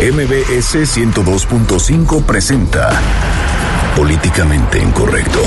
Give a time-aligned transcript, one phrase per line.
[0.00, 2.88] MBS 102.5 presenta
[3.96, 5.40] Políticamente Incorrecto.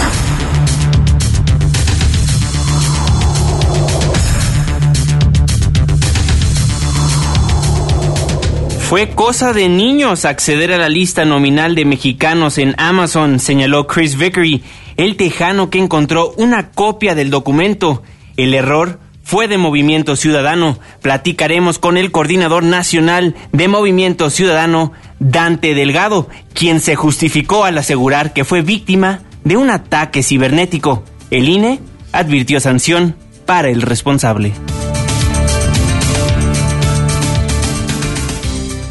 [8.79, 14.17] Fue cosa de niños acceder a la lista nominal de mexicanos en Amazon, señaló Chris
[14.17, 14.65] Vickery,
[14.97, 18.03] el tejano que encontró una copia del documento.
[18.35, 20.77] El error fue de Movimiento Ciudadano.
[21.01, 28.33] Platicaremos con el coordinador nacional de Movimiento Ciudadano, Dante Delgado, quien se justificó al asegurar
[28.33, 31.03] que fue víctima de un ataque cibernético.
[31.29, 31.79] El INE
[32.11, 34.53] advirtió sanción para el responsable.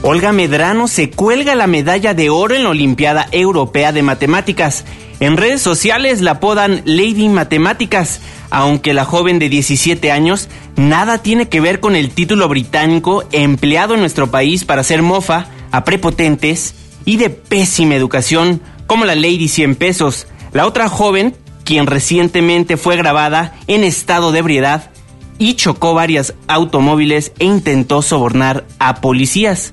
[0.02, 4.86] Olga Medrano se cuelga la medalla de oro en la Olimpiada Europea de Matemáticas.
[5.20, 11.48] En redes sociales la apodan Lady Matemáticas, aunque la joven de 17 años nada tiene
[11.48, 16.74] que ver con el título británico empleado en nuestro país para hacer mofa a prepotentes
[17.04, 20.26] y de pésima educación como la Lady 100 pesos.
[20.52, 21.34] La otra joven,
[21.64, 24.90] quien recientemente fue grabada en estado de ebriedad
[25.38, 29.72] y chocó varias automóviles e intentó sobornar a policías.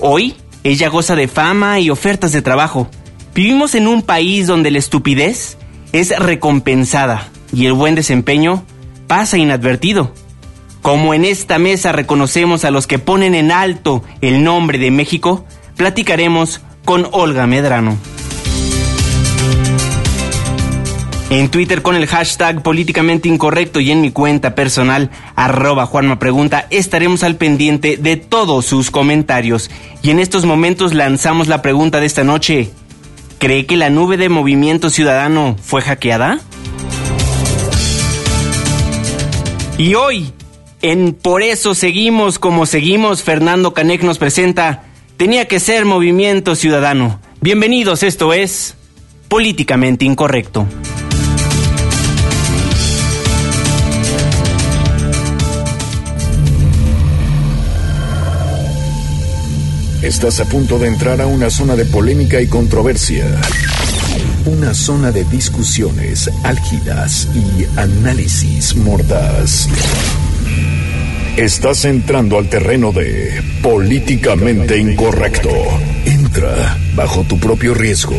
[0.00, 2.90] Hoy, ella goza de fama y ofertas de trabajo.
[3.34, 5.56] Vivimos en un país donde la estupidez
[5.92, 8.64] es recompensada y el buen desempeño
[9.06, 10.12] pasa inadvertido.
[10.82, 15.44] Como en esta mesa reconocemos a los que ponen en alto el nombre de México,
[15.76, 17.98] platicaremos con Olga Medrano.
[21.30, 26.66] En Twitter con el hashtag políticamente incorrecto y en mi cuenta personal arroba Juanma Pregunta
[26.70, 29.70] estaremos al pendiente de todos sus comentarios.
[30.02, 32.70] Y en estos momentos lanzamos la pregunta de esta noche.
[33.38, 36.40] ¿Cree que la nube de Movimiento Ciudadano fue hackeada?
[39.78, 40.32] Y hoy,
[40.82, 44.82] en Por eso seguimos como seguimos, Fernando Canek nos presenta
[45.16, 47.20] Tenía que ser Movimiento Ciudadano.
[47.40, 48.74] Bienvenidos, esto es
[49.28, 50.66] Políticamente Incorrecto.
[60.02, 63.40] Estás a punto de entrar a una zona de polémica y controversia.
[64.48, 69.68] Una zona de discusiones álgidas y análisis mordaz.
[71.36, 75.50] Estás entrando al terreno de políticamente incorrecto.
[76.06, 78.16] Entra bajo tu propio riesgo.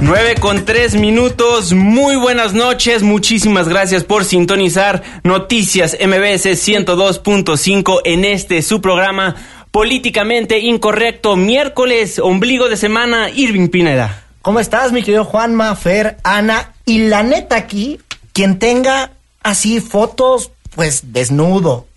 [0.00, 8.24] 9 con 3 minutos, muy buenas noches, muchísimas gracias por sintonizar Noticias MBS 102.5 en
[8.24, 9.34] este su programa
[9.72, 14.24] Políticamente Incorrecto, miércoles, ombligo de semana, Irving Pineda.
[14.40, 16.74] ¿Cómo estás, mi querido Juanma, Fer, Ana?
[16.84, 18.00] Y la neta aquí,
[18.32, 19.10] quien tenga
[19.42, 21.88] así fotos, pues desnudo,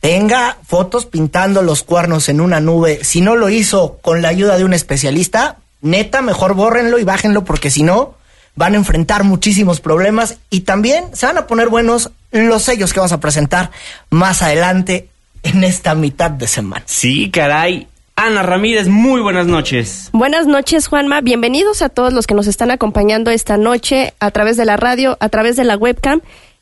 [0.00, 4.56] tenga fotos pintando los cuernos en una nube, si no lo hizo con la ayuda
[4.56, 8.14] de un especialista, neta, mejor bórrenlo y bájenlo porque si no,
[8.54, 13.00] van a enfrentar muchísimos problemas y también se van a poner buenos los sellos que
[13.00, 13.70] vamos a presentar
[14.10, 15.08] más adelante
[15.42, 16.82] en esta mitad de semana.
[16.86, 17.86] Sí, caray.
[18.16, 20.10] Ana Ramírez, muy buenas noches.
[20.12, 21.20] Buenas noches, Juanma.
[21.20, 25.16] Bienvenidos a todos los que nos están acompañando esta noche a través de la radio,
[25.20, 26.20] a través de la webcam.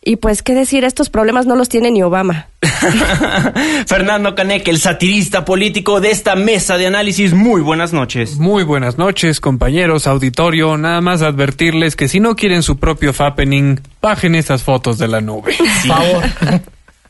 [0.08, 0.84] Y pues, ¿qué decir?
[0.84, 2.46] Estos problemas no los tiene ni Obama.
[3.88, 7.34] Fernando Canek, el satirista político de esta mesa de análisis.
[7.34, 8.36] Muy buenas noches.
[8.36, 10.76] Muy buenas noches, compañeros, auditorio.
[10.76, 15.20] Nada más advertirles que si no quieren su propio fappening, bajen estas fotos de la
[15.20, 15.56] nube.
[15.58, 16.24] Por favor.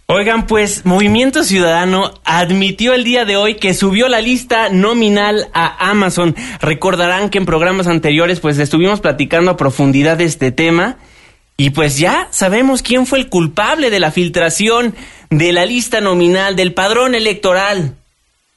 [0.06, 5.90] Oigan, pues Movimiento Ciudadano admitió el día de hoy que subió la lista nominal a
[5.90, 6.34] Amazon.
[6.62, 10.96] Recordarán que en programas anteriores pues estuvimos platicando a profundidad de este tema
[11.56, 14.94] y pues ya sabemos quién fue el culpable de la filtración
[15.30, 17.94] de la lista nominal del padrón electoral.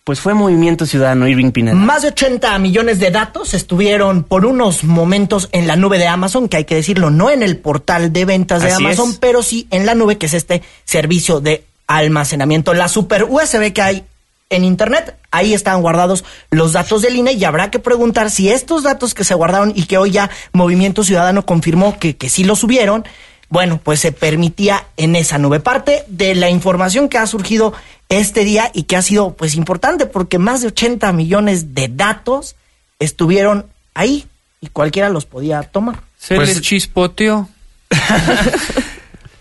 [0.04, 1.76] Pues fue Movimiento Ciudadano, Irving Pineda.
[1.76, 6.50] Más de 80 millones de datos estuvieron por unos momentos en la nube de Amazon,
[6.50, 9.18] que hay que decirlo, no en el portal de ventas de Así Amazon, es.
[9.18, 12.74] pero sí en la nube, que es este servicio de almacenamiento.
[12.74, 14.04] La super USB que hay
[14.50, 18.84] en Internet, ahí están guardados los datos del INE y habrá que preguntar si estos
[18.84, 22.60] datos que se guardaron y que hoy ya Movimiento Ciudadano confirmó que, que sí los
[22.60, 23.06] subieron,
[23.50, 25.60] bueno, pues se permitía en esa nube.
[25.60, 27.74] Parte de la información que ha surgido
[28.10, 32.56] este día y que ha sido pues importante porque más de 80 millones de datos
[33.00, 34.26] estuvieron ahí
[34.62, 36.02] y cualquiera los podía tomar.
[36.18, 37.48] Se Pues- les chispoteó.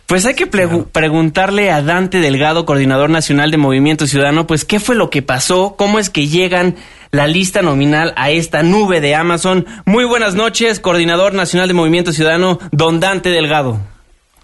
[0.09, 4.97] Pues hay que preguntarle a Dante Delgado, coordinador nacional de Movimiento Ciudadano, pues qué fue
[4.97, 6.77] lo que pasó, cómo es que llegan
[7.11, 9.67] la lista nominal a esta nube de Amazon.
[9.85, 13.81] Muy buenas noches, coordinador nacional de Movimiento Ciudadano, don Dante Delgado.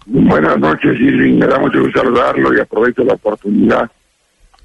[0.04, 1.38] Buenas noches, Irving.
[1.38, 3.90] Me da mucho gusto saludarlo y aprovecho la oportunidad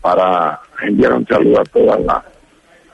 [0.01, 2.25] para enviar un saludo a toda la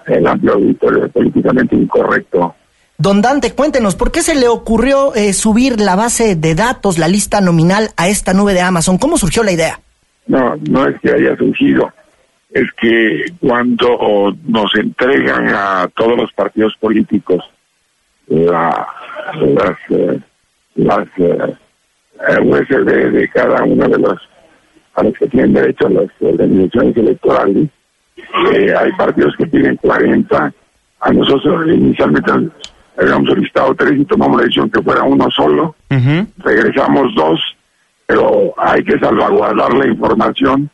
[0.05, 2.53] el amplio auditorio políticamente incorrecto
[2.97, 7.09] Don Dante, cuéntenos, ¿por qué se le ocurrió eh, subir la base de datos, la
[7.09, 8.97] lista nominal a esta nube de Amazon?
[8.97, 9.79] ¿Cómo surgió la idea?
[10.27, 11.91] No, no es que haya surgido,
[12.51, 17.43] es que cuando nos entregan a todos los partidos políticos
[18.27, 18.87] la,
[19.41, 20.19] las, eh,
[20.75, 21.55] las eh,
[22.43, 24.17] USB de cada uno de los
[24.95, 27.67] a los que tienen derecho a las organizaciones electorales,
[28.79, 30.53] hay partidos que tienen 40,
[31.01, 32.31] a nosotros inicialmente
[32.97, 35.75] habíamos solicitado tres y tomamos la decisión que fuera uno solo.
[36.37, 37.39] Regresamos dos,
[38.05, 40.69] pero hay que salvaguardar la información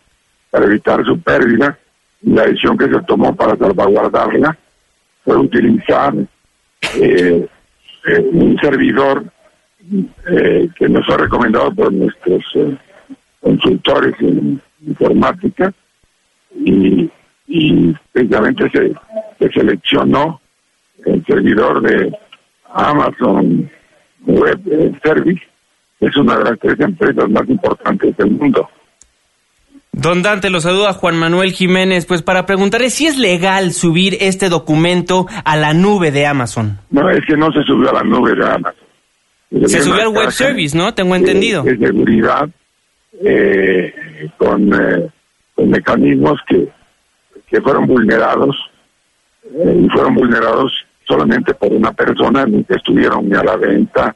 [0.50, 1.78] para evitar su pérdida.
[2.24, 4.58] La decisión que se tomó para salvaguardarla
[5.24, 6.14] fue utilizar
[6.96, 7.48] eh,
[8.08, 9.24] eh, un servidor
[10.28, 12.44] eh, que nos ha recomendado por nuestros
[13.40, 15.74] consultores en informática
[16.56, 17.10] y,
[17.48, 18.94] y precisamente se,
[19.40, 20.41] se seleccionó
[21.06, 22.12] el servidor de
[22.74, 23.70] Amazon
[24.26, 24.62] Web
[25.04, 25.42] Service,
[26.00, 28.70] es una de las tres empresas más importantes del mundo.
[29.94, 34.48] Don Dante, lo saluda Juan Manuel Jiménez, pues para preguntarle si es legal subir este
[34.48, 36.80] documento a la nube de Amazon.
[36.90, 38.88] No, es que no se subió a la nube de Amazon.
[39.68, 40.94] Se, subió al web service, ¿no?
[40.94, 41.64] Tengo entendido.
[41.64, 42.50] De, seguridad,
[43.22, 43.94] eh,
[44.38, 45.10] con, eh,
[45.54, 46.70] con mecanismos que,
[47.48, 48.56] que fueron vulnerados,
[49.44, 50.72] eh, y fueron vulnerados
[51.12, 54.16] solamente por una persona, ni que estuvieron ni a la venta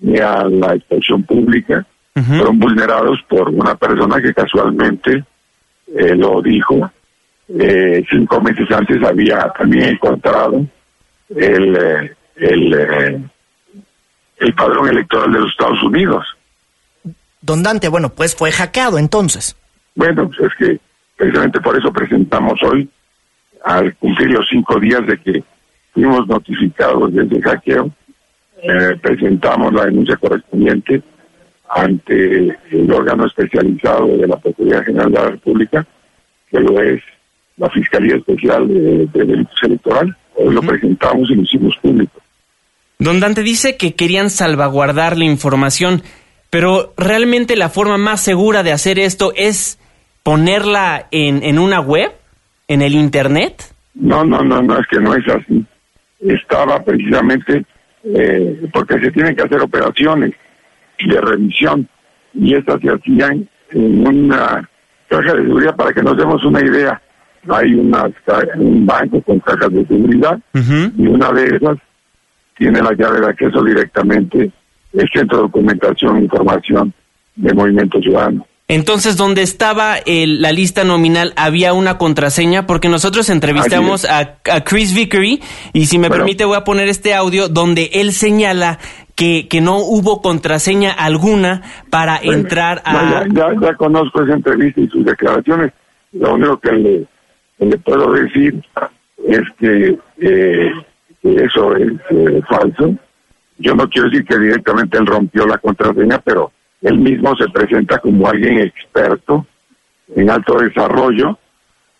[0.00, 5.24] ni a la expresión pública, fueron vulnerados por una persona que casualmente
[5.96, 6.90] eh, lo dijo.
[7.48, 10.64] Eh, cinco meses antes había también encontrado
[11.30, 13.30] el, eh, el,
[14.38, 16.24] el padrón electoral de los Estados Unidos.
[17.40, 19.56] Don Dante, bueno, pues fue hackeado entonces.
[19.94, 20.80] Bueno, pues es que
[21.16, 22.88] precisamente por eso presentamos hoy,
[23.64, 25.44] al cumplir los cinco días de que
[25.94, 27.90] fuimos notificados de ese hackeo,
[28.62, 31.02] eh, presentamos la denuncia correspondiente
[31.68, 35.86] ante el órgano especializado de la Procuraduría General de la República,
[36.50, 37.00] que lo es
[37.56, 40.14] la Fiscalía Especial de, Delitos Electorales.
[40.36, 42.20] Hoy lo presentamos y lo hicimos público.
[42.98, 46.02] Don Dante dice que querían salvaguardar la información,
[46.50, 49.78] pero realmente la forma más segura de hacer esto es
[50.22, 52.12] ponerla en, en una web,
[52.66, 53.72] en el Internet.
[53.94, 55.64] No, no, no, no, es que no es así
[56.24, 57.64] estaba precisamente
[58.04, 60.32] eh, porque se tienen que hacer operaciones
[61.04, 61.88] de revisión
[62.34, 64.68] y estas se hacían en una
[65.08, 67.00] caja de seguridad para que nos demos una idea.
[67.48, 68.10] Hay una,
[68.56, 71.76] un banco con cajas de seguridad y una de esas
[72.56, 74.50] tiene la llave de acceso directamente
[74.92, 76.94] el Centro de Documentación e Información
[77.36, 78.46] de Movimiento Ciudadano.
[78.66, 85.42] Entonces, donde estaba la lista nominal, había una contraseña, porque nosotros entrevistamos a, Chris Vickery,
[85.74, 88.78] y si me permite voy a poner este audio donde él señala
[89.14, 93.26] que, que no hubo contraseña alguna para entrar a...
[93.32, 95.72] ya, ya, conozco esa entrevista y sus declaraciones.
[96.12, 97.06] Lo único que le,
[97.58, 98.62] le puedo decir
[99.26, 100.72] es que, eh,
[101.22, 102.94] eso es eh, falso.
[103.58, 106.50] Yo no quiero decir que directamente él rompió la contraseña, pero
[106.84, 109.46] él mismo se presenta como alguien experto
[110.14, 111.38] en alto desarrollo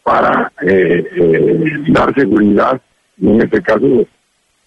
[0.03, 2.81] para eh, eh, dar seguridad,
[3.17, 4.07] y en este caso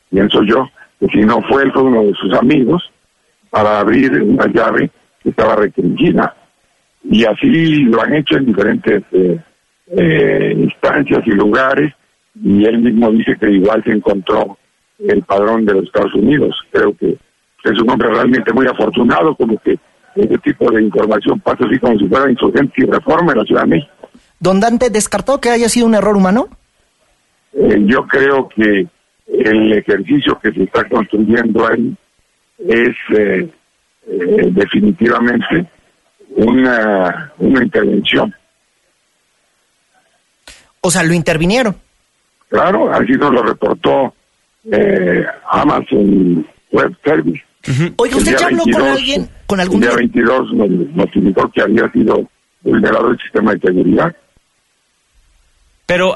[0.10, 0.68] pienso yo
[1.00, 2.92] que si no fue él fue uno de sus amigos
[3.52, 4.90] para abrir una llave
[5.22, 6.36] que estaba restringida.
[7.04, 11.94] Y así lo han hecho en diferentes eh, instancias y lugares,
[12.44, 14.58] y él mismo dice que igual se encontró
[14.98, 16.60] el padrón de los Estados Unidos.
[16.72, 17.18] Creo que
[17.64, 19.78] es un hombre realmente muy afortunado, como que
[20.18, 23.62] ese tipo de información pasa así como si fuera insurgencia y reforma en la Ciudad
[23.62, 24.10] de México.
[24.40, 26.50] ¿Don Dante descartó que haya sido un error humano?
[27.54, 28.88] Eh, yo creo que
[29.28, 31.96] el ejercicio que se está construyendo ahí
[32.60, 33.50] es eh,
[34.08, 35.68] eh, definitivamente
[36.36, 38.34] una, una intervención.
[40.82, 41.76] O sea, lo intervinieron.
[42.50, 44.14] Claro, así nos lo reportó
[45.50, 47.47] Amazon Web Service.
[47.98, 49.84] Oiga, ¿usted ya habló con alguien, con algún...
[49.84, 52.30] El día 22 nos notificó que había sido
[52.62, 54.16] vulnerado el sistema de seguridad.
[55.86, 56.14] Pero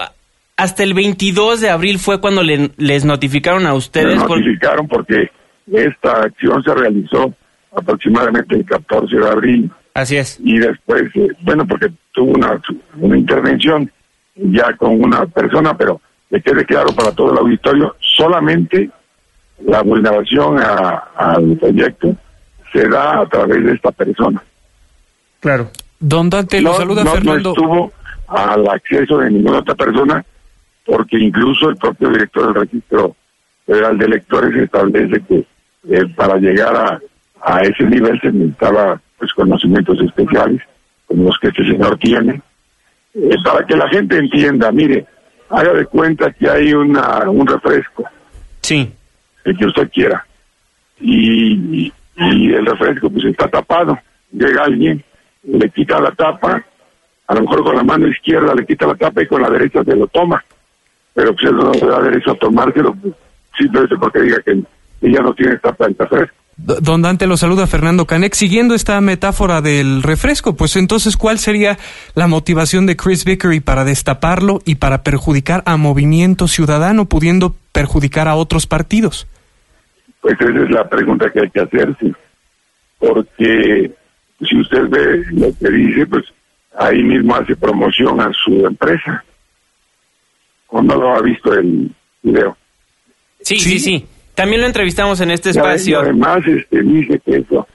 [0.58, 4.17] hasta el 22 de abril fue cuando les notificaron a ustedes.
[4.17, 5.31] Les notificaron porque
[5.72, 7.34] esta acción se realizó
[7.75, 9.72] aproximadamente el 14 de abril.
[9.93, 10.39] Así es.
[10.43, 12.62] Y después, eh, bueno, porque tuvo una,
[12.98, 13.91] una intervención
[14.36, 18.89] ya con una persona, pero que quede claro para todo el auditorio, solamente
[19.65, 22.15] la vulneración a- al proyecto
[22.72, 24.41] se da a través de esta persona.
[25.39, 25.70] Claro.
[26.00, 27.50] Don Dante, lo no, saluda no- no Fernando.
[27.51, 27.94] estuvo
[28.27, 30.24] al acceso de ninguna otra persona,
[30.86, 33.15] porque incluso el propio director del registro
[33.65, 35.46] federal de electores establece que
[35.89, 37.00] eh, para llegar a,
[37.44, 40.62] a ese nivel se necesitaba pues conocimientos especiales,
[41.08, 42.41] como los que este señor tiene,
[43.13, 45.06] Eh, para que la gente entienda, mire,
[45.50, 48.06] haga de cuenta que hay una, un refresco,
[48.62, 48.89] Sí.
[49.45, 50.25] El que usted quiera,
[51.00, 51.53] y,
[51.86, 51.93] y-
[52.53, 53.98] el refresco pues está tapado,
[54.31, 55.03] llega alguien,
[55.43, 56.63] le quita la tapa,
[57.27, 59.83] a lo mejor con la mano izquierda le quita la tapa y con la derecha
[59.83, 60.43] se lo toma,
[61.13, 63.13] pero pues él no le da derecho a tomárselo, pues,
[63.57, 64.62] simplemente porque diga que,
[65.01, 66.36] ya no tiene tapa el refresco.
[66.63, 68.34] Don Dante lo saluda Fernando Canek.
[68.36, 71.80] Siguiendo esta metáfora del refresco, pues entonces, ¿cuál sería
[72.13, 78.27] la motivación de Chris Vickery para destaparlo y para perjudicar a Movimiento Ciudadano, pudiendo perjudicar
[78.27, 79.27] a otros partidos?
[80.22, 82.13] Pues esa es la pregunta que hay que hacerse.
[83.00, 83.91] Porque
[84.48, 86.25] si usted ve lo que dice, pues
[86.77, 89.24] ahí mismo hace promoción a su empresa.
[90.68, 91.91] ¿O no lo ha visto el
[92.22, 92.56] video?
[93.41, 93.70] Sí, Sí.
[93.72, 94.06] sí, sí.
[94.36, 96.00] También lo entrevistamos en este Y espacio.
[96.00, 97.68] además este, dice que eso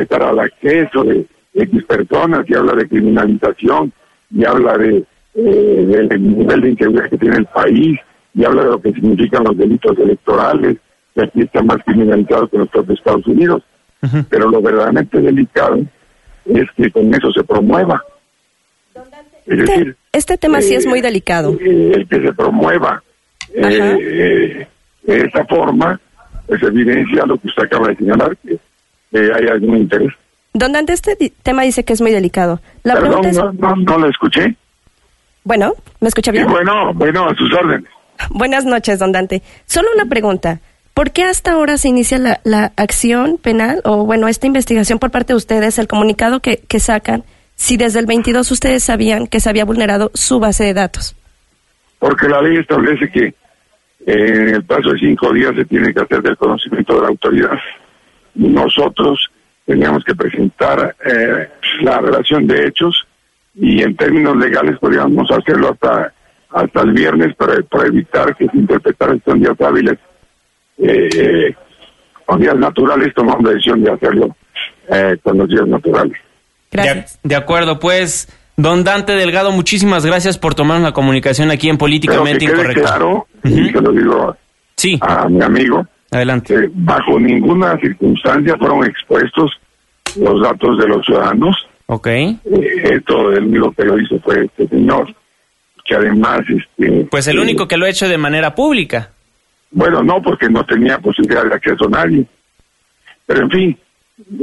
[0.00, 3.92] estará el acceso de X personas y habla de criminalización
[4.30, 5.04] y habla de
[5.34, 7.98] eh, del nivel de inseguridad que tiene el país
[8.34, 10.76] y habla de lo que significan los delitos electorales
[11.14, 13.62] que aquí están más criminalizados que en los propios Estados Unidos.
[14.28, 15.78] Pero lo verdaderamente delicado
[16.46, 18.02] es que con eso se promueva.
[18.94, 21.56] Es Este, decir, este tema sí es eh, muy delicado.
[21.60, 23.02] eh, el que se promueva
[23.62, 23.96] Ajá.
[24.00, 24.66] eh,
[25.02, 25.98] de esta forma,
[26.46, 28.58] pues evidencia lo que usted acaba de señalar, que,
[29.10, 30.12] que hay algún interés.
[30.54, 32.60] Don Dante, este tema dice que es muy delicado.
[32.82, 34.54] La Perdón, pregunta es, no, no, no lo escuché.
[35.44, 36.46] bueno, ¿me escucha bien?
[36.46, 37.90] bueno, bueno, a sus órdenes.
[38.30, 39.42] Buenas noches, don Dante.
[39.66, 40.60] Solo una pregunta.
[40.94, 45.10] ¿Por qué hasta ahora se inicia la, la acción penal o, bueno, esta investigación por
[45.10, 47.24] parte de ustedes, el comunicado que, que sacan,
[47.56, 51.16] si desde el 22 ustedes sabían que se había vulnerado su base de datos?
[51.98, 53.34] Porque la ley establece que eh,
[54.06, 57.58] en el plazo de cinco días se tiene que hacer del conocimiento de la autoridad.
[58.34, 59.30] Nosotros
[59.66, 61.48] teníamos que presentar eh,
[61.82, 63.06] la relación de hechos
[63.54, 66.12] y en términos legales podríamos hacerlo hasta
[66.52, 69.98] hasta el viernes para, para evitar que se interpretara esto en días hábiles.
[70.78, 71.54] Eh,
[72.26, 74.36] con días naturales tomamos la decisión de hacerlo
[74.88, 76.18] eh, con los días naturales.
[76.70, 77.18] Gracias.
[77.22, 81.76] De, de acuerdo, pues, don Dante Delgado, muchísimas gracias por tomar la comunicación aquí en
[81.76, 83.26] Pero que Políticamente quede Incorrecto.
[83.44, 84.36] Y se lo digo
[84.76, 86.54] Sí, a mi amigo, adelante.
[86.54, 89.50] que bajo ninguna circunstancia fueron expuestos
[90.18, 91.56] los datos de los ciudadanos.
[91.86, 92.06] Ok.
[92.06, 92.38] Eh,
[92.84, 95.14] esto el único que lo hizo fue este señor,
[95.84, 99.10] que además, este, Pues el eh, único que lo ha hecho de manera pública.
[99.70, 102.24] bueno, no, porque no tenía posibilidad de acceso a nadie.
[103.26, 103.78] Pero en fin,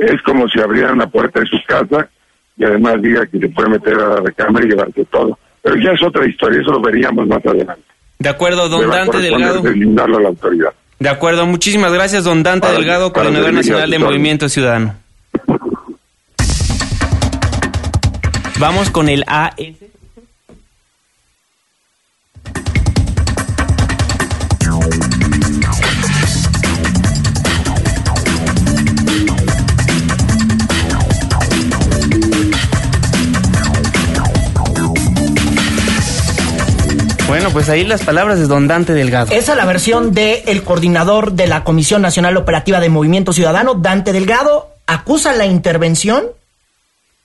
[0.01, 2.09] es como si abrieran la puerta de su casa
[2.57, 5.37] y además diga que se puede meter a la recámara y llevarse todo.
[5.61, 7.83] Pero ya es otra historia, eso lo veríamos más adelante.
[8.19, 9.61] De acuerdo, don Dante Delgado.
[9.61, 10.73] deslindarlo a la autoridad.
[10.99, 13.99] De acuerdo, muchísimas gracias, don Dante Para- Delgado, para coordinador nacional de.
[13.99, 14.95] Movimiento Ciudadano.
[18.59, 19.53] Vamos con el AS.
[37.29, 39.31] Bueno, pues ahí las palabras de don Dante Delgado.
[39.31, 43.75] Esa es la versión del el coordinador de la Comisión Nacional Operativa de Movimiento Ciudadano,
[43.75, 46.25] Dante Delgado, acusa la intervención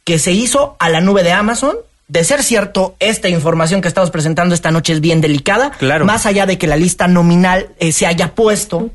[0.04, 1.76] que se hizo a la nube de Amazon.
[2.06, 5.70] De ser cierto, esta información que estamos presentando esta noche es bien delicada.
[5.70, 6.04] Claro.
[6.04, 8.90] Más allá de que la lista nominal eh, se haya puesto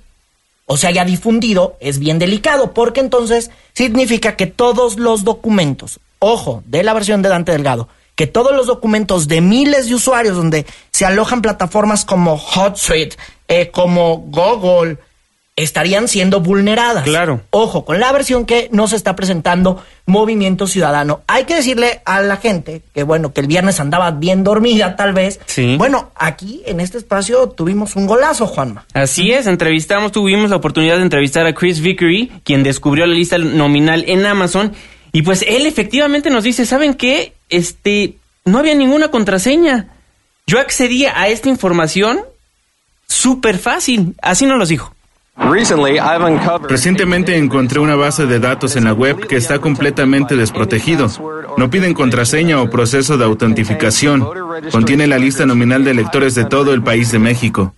[0.68, 6.62] o se haya difundido, es bien delicado, porque entonces significa que todos los documentos, ojo,
[6.68, 7.90] de la versión de Dante Delgado,
[8.20, 13.16] que todos los documentos de miles de usuarios donde se alojan plataformas como HotSuite,
[13.48, 14.98] eh, como Google,
[15.56, 17.06] estarían siendo vulneradas.
[17.06, 17.40] Claro.
[17.52, 21.22] Ojo, con la versión que nos está presentando Movimiento Ciudadano.
[21.28, 25.14] Hay que decirle a la gente que, bueno, que el viernes andaba bien dormida, tal
[25.14, 25.40] vez.
[25.46, 25.78] Sí.
[25.78, 28.86] Bueno, aquí en este espacio tuvimos un golazo, Juanma.
[28.94, 33.38] Así es, entrevistamos, tuvimos la oportunidad de entrevistar a Chris Vickery, quien descubrió la lista
[33.38, 34.74] nominal en Amazon,
[35.14, 37.39] y pues él efectivamente nos dice, ¿saben qué?
[37.50, 38.16] Este,
[38.46, 39.88] no había ninguna contraseña.
[40.48, 42.20] Yo accedía a esta información
[43.08, 44.94] súper fácil, así nos lo dijo.
[46.68, 51.08] Recientemente encontré una base de datos en la web que está completamente desprotegido.
[51.58, 54.28] No piden contraseña o proceso de autentificación.
[54.72, 57.74] Contiene la lista nominal de electores de todo el país de México.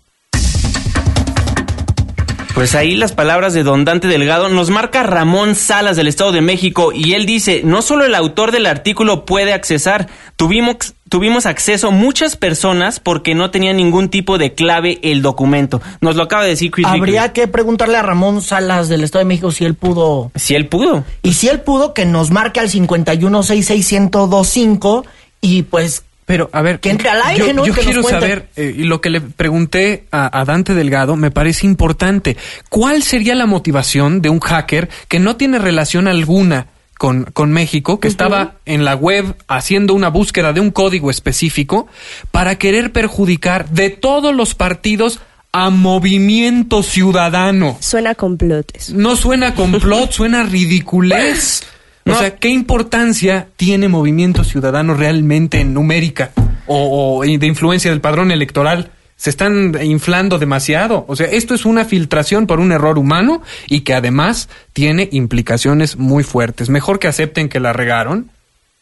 [2.53, 6.41] Pues ahí las palabras de don Dante Delgado nos marca Ramón Salas del Estado de
[6.41, 11.91] México y él dice, no solo el autor del artículo puede accesar, tuvimos, tuvimos acceso
[11.91, 15.81] muchas personas porque no tenía ningún tipo de clave el documento.
[16.01, 19.29] Nos lo acaba de decir Chris Habría que preguntarle a Ramón Salas del Estado de
[19.29, 20.33] México si él pudo.
[20.35, 21.05] Si él pudo.
[21.23, 25.05] Y si él pudo, que nos marque al 5166125
[25.39, 27.65] y pues Pero, a ver, Que entre al aire, yo, ¿no?
[27.65, 31.17] yo Que nos quiero saber, eh, y lo que le pregunté a, a Dante Delgado
[31.17, 32.37] me parece importante.
[32.69, 37.99] ¿Cuál sería la motivación de un hacker que no tiene relación alguna con, con México,
[37.99, 41.87] que estaba en la web haciendo una búsqueda de un código específico
[42.31, 45.19] para querer perjudicar de todos los partidos
[45.51, 47.75] a Movimiento Ciudadano?
[47.81, 48.93] Suena a complotes.
[48.93, 51.63] No suena complot, suena ridiculez.
[52.05, 52.17] O No.
[52.19, 56.31] sea, ¿qué importancia tiene Movimiento Ciudadano realmente en numérica
[56.67, 58.91] o, o de influencia del padrón electoral?
[59.15, 61.05] Se están inflando demasiado.
[61.07, 65.95] O sea, esto es una filtración por un error humano y que además tiene implicaciones
[65.97, 66.69] muy fuertes.
[66.69, 68.31] Mejor que acepten que la regaron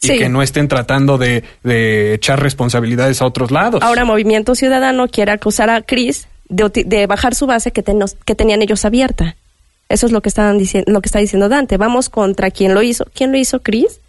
[0.01, 3.83] y que no estén tratando de, de echar responsabilidades a otros lados.
[3.83, 7.83] Ahora Movimiento Ciudadano quiere acusar a Cris de, de bajar su base que,
[8.23, 9.35] que tenían ellos abierta.
[9.89, 11.77] Eso es lo que estaban diciendo, lo que está diciendo Dante.
[11.77, 13.05] Vamos contra quien lo hizo.
[13.13, 13.99] ¿Quién lo hizo, Cris?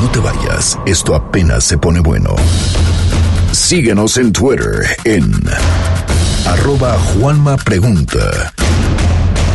[0.00, 2.34] No te vayas, esto apenas se pone bueno.
[3.52, 5.30] Síguenos en Twitter en
[6.48, 8.52] arroba Juanma Pregunta.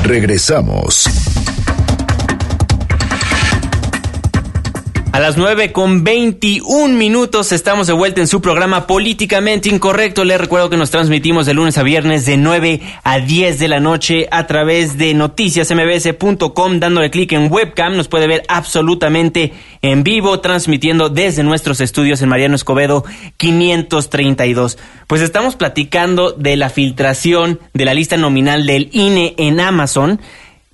[0.03, 1.09] Regresamos.
[5.13, 10.25] A las 9 con 21 minutos estamos de vuelta en su programa Políticamente Incorrecto.
[10.25, 13.79] Les recuerdo que nos transmitimos de lunes a viernes de 9 a 10 de la
[13.79, 16.79] noche a través de noticiasmbs.com.
[16.79, 22.29] Dándole clic en webcam nos puede ver absolutamente en vivo, transmitiendo desde nuestros estudios en
[22.29, 23.05] Mariano Escobedo
[23.37, 24.79] 532.
[25.05, 30.19] Pues estamos platicando de la filtración de la lista nominal del INE en Amazon.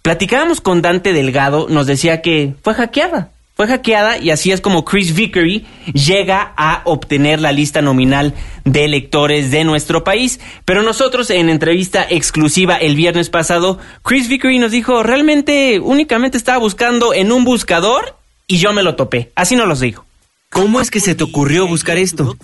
[0.01, 3.31] Platicábamos con Dante Delgado, nos decía que fue hackeada.
[3.59, 8.85] Fue hackeada y así es como Chris Vickery llega a obtener la lista nominal de
[8.85, 10.39] electores de nuestro país.
[10.63, 16.57] Pero nosotros en entrevista exclusiva el viernes pasado, Chris Vickery nos dijo, realmente únicamente estaba
[16.57, 18.15] buscando en un buscador
[18.47, 19.33] y yo me lo topé.
[19.35, 20.05] Así nos lo dijo.
[20.49, 22.37] ¿Cómo es que se te ocurrió buscar esto?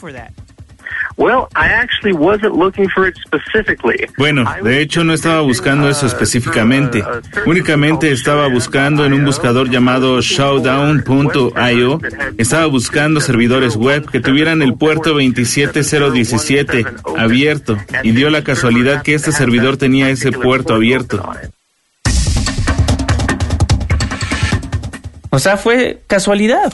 [4.18, 7.04] Bueno, de hecho no estaba buscando eso específicamente.
[7.46, 12.02] Únicamente estaba buscando en un buscador llamado showdown.io.
[12.38, 16.86] Estaba buscando servidores web que tuvieran el puerto 27017
[17.18, 21.24] abierto y dio la casualidad que este servidor tenía ese puerto abierto.
[25.30, 26.74] O sea, fue casualidad.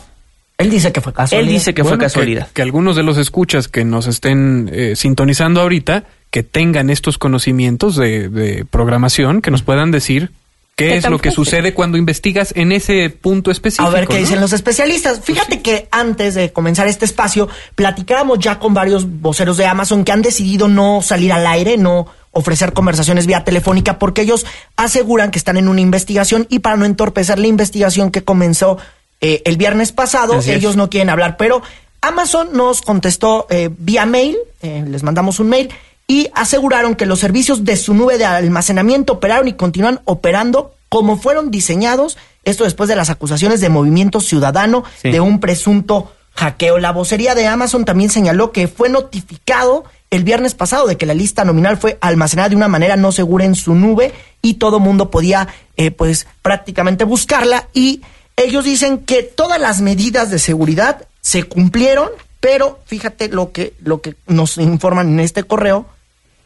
[0.61, 1.47] Él dice que fue casualidad.
[1.47, 2.47] Él dice que fue casualidad.
[2.53, 7.95] Que, algunos de los escuchas que nos estén eh, sintonizando ahorita, que tengan estos conocimientos
[7.95, 10.31] de, de programación, que nos puedan decir
[10.75, 13.87] qué ¿Qué es lo que sucede cuando investigas en ese punto específico.
[13.87, 14.19] A ver qué ¿no?
[14.21, 15.21] dicen los especialistas.
[15.23, 20.11] Fíjate que antes de comenzar este espacio, platicábamos ya con varios voceros de Amazon que
[20.11, 24.45] han decidido no salir al aire, no ofrecer conversaciones vía telefónica, porque ellos
[24.77, 28.77] aseguran que están en una investigación y para no entorpecer la investigación que comenzó
[29.21, 30.57] eh, el viernes pasado, Así es.
[30.57, 31.37] ellos no quieren hablar.
[31.37, 31.61] Pero
[32.01, 35.69] Amazon nos contestó eh, vía mail, eh, les mandamos un mail,
[36.07, 41.17] y aseguraron que los servicios de su nube de almacenamiento operaron y continúan operando como
[41.17, 45.09] fueron diseñados, esto después de las acusaciones de Movimiento Ciudadano Sí.
[45.11, 46.79] de un presunto hackeo.
[46.79, 51.13] La vocería de Amazon también señaló que fue notificado el viernes pasado de que la
[51.13, 55.09] lista nominal fue almacenada de una manera no segura en su nube y todo mundo
[55.11, 58.01] podía eh, pues prácticamente buscarla y
[58.35, 64.01] ellos dicen que todas las medidas de seguridad se cumplieron, pero fíjate lo que lo
[64.01, 65.85] que nos informan en este correo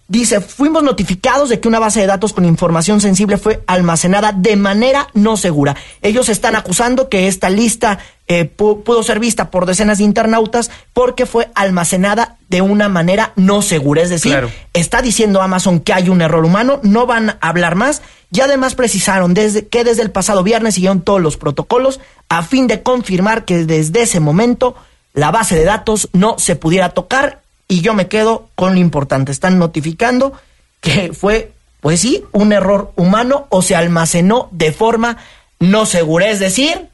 [0.07, 4.55] Dice, fuimos notificados de que una base de datos con información sensible fue almacenada de
[4.55, 5.75] manera no segura.
[6.03, 11.25] Ellos están acusando que esta lista eh, pudo ser vista por decenas de internautas porque
[11.25, 14.03] fue almacenada de una manera no segura.
[14.03, 18.03] Es decir, está diciendo Amazon que hay un error humano, no van a hablar más
[18.31, 22.67] y además precisaron desde, que desde el pasado viernes siguieron todos los protocolos a fin
[22.67, 24.75] de confirmar que desde ese momento
[25.13, 29.32] la base de datos no se pudiera tocar y yo me quedo con lo importante.
[29.32, 30.34] Están notificando
[30.82, 31.51] que fue,
[31.82, 35.17] pues sí, un error humano o se almacenó de forma
[35.60, 36.30] no segura.
[36.30, 36.89] Es decir,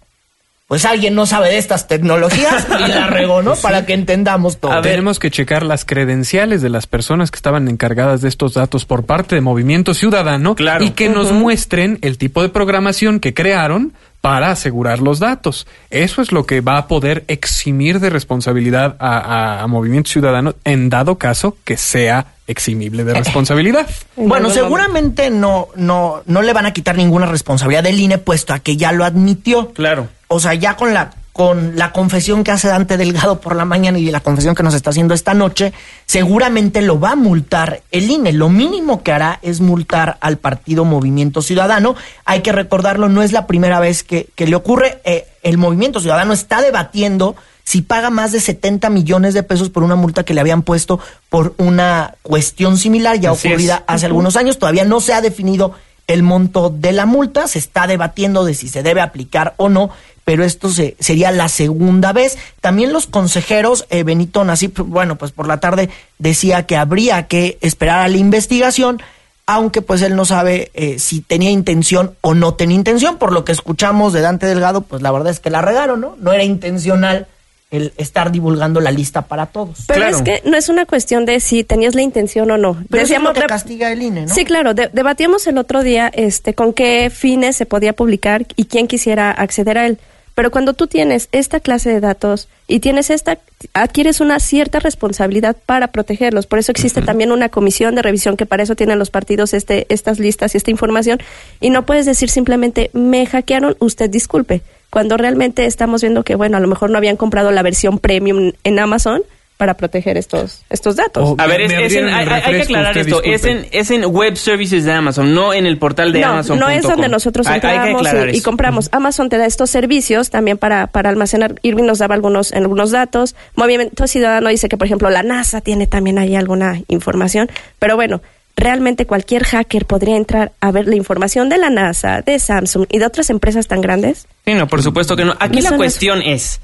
[0.72, 3.56] pues alguien no sabe de estas tecnologías y la regó, ¿no?
[3.62, 4.80] Para que entendamos todo.
[4.80, 9.04] Tenemos que checar las credenciales de las personas que estaban encargadas de estos datos por
[9.04, 10.86] parte de Movimiento Ciudadano claro.
[10.86, 15.68] y que nos muestren el tipo de programación que crearon para asegurar los datos.
[15.90, 21.18] Eso es lo que va a poder eximir de responsabilidad a, Movimiento Ciudadano en dado
[21.18, 23.90] caso que sea eximible de responsabilidad.
[24.16, 28.60] bueno, seguramente no, no, no le van a quitar ninguna responsabilidad del INE, puesto a
[28.60, 29.74] que ya lo admitió.
[29.74, 30.08] Claro.
[30.34, 33.98] O sea, ya con la con la confesión que hace Dante Delgado por la mañana
[33.98, 35.72] y la confesión que nos está haciendo esta noche,
[36.06, 38.34] seguramente lo va a multar el INE.
[38.34, 41.96] Lo mínimo que hará es multar al partido Movimiento Ciudadano.
[42.26, 45.00] Hay que recordarlo, no es la primera vez que, le ocurre.
[45.06, 49.84] Eh, el Movimiento Ciudadano está debatiendo si paga más de 70 millones de pesos por
[49.84, 54.60] una multa que le habían puesto por una cuestión similar ya ocurrida hace algunos años.
[54.60, 55.76] Todavía no se ha definido
[56.08, 59.92] el monto de la multa, se está debatiendo de si se debe aplicar o no
[60.26, 62.38] pero esto se, sería la segunda vez.
[62.60, 67.58] También los consejeros, eh, Benito Nasip, bueno, pues por la tarde decía que habría que
[67.62, 69.02] esperar a la investigación,
[69.46, 73.44] aunque pues él no sabe eh, si tenía intención o no tenía intención, por lo
[73.44, 76.16] que escuchamos de Dante Delgado, pues la verdad es que la regaron, ¿no?
[76.20, 77.28] No era intencional
[77.72, 79.86] el estar divulgando la lista para todos.
[79.88, 82.78] Pero es que no es una cuestión de si tenías la intención o no.
[82.90, 84.34] Pero Decíamos, que castiga el INE, ¿no?
[84.34, 84.74] Sí, claro.
[84.74, 89.78] debatíamos el otro día este, con qué fines se podía publicar y quién quisiera acceder
[89.78, 89.98] a él.
[90.36, 93.38] Pero cuando tú tienes esta clase de datos y tienes esta,
[93.74, 96.48] adquieres una cierta responsabilidad para protegerlos.
[96.48, 99.86] Por eso existe también una comisión de revisión que para eso tienen los partidos este,
[99.90, 101.20] estas listas y esta información.
[101.60, 104.62] Y no puedes decir simplemente, me hackearon, usted disculpe.
[104.92, 108.52] Cuando realmente estamos viendo que, bueno, a lo mejor no habían comprado la versión premium
[108.64, 109.24] en Amazon
[109.62, 111.24] para proteger estos, estos datos.
[111.30, 114.84] Oh, a ver, es, en, hay, que aclarar esto, es en, es en Web Services
[114.86, 116.60] de Amazon, no en el portal de Amazon.
[116.60, 118.90] No es donde nosotros entramos y, compramos.
[118.92, 121.56] Amazon te da estos servicios también para, para almacenar.
[121.62, 123.36] Irving nos daba algunos, algunos datos.
[123.56, 127.48] Movimiento Ciudadano dice que, por ejemplo, la NASA tiene también ahí alguna información.
[127.80, 128.22] Pero bueno,
[128.62, 133.00] realmente cualquier hacker podría entrar a ver la información de la NASA, de Samsung y
[133.00, 134.28] de otras empresas tan grandes.
[134.46, 135.36] Sí, no, por supuesto que no.
[135.40, 136.62] Aquí la cuestión es,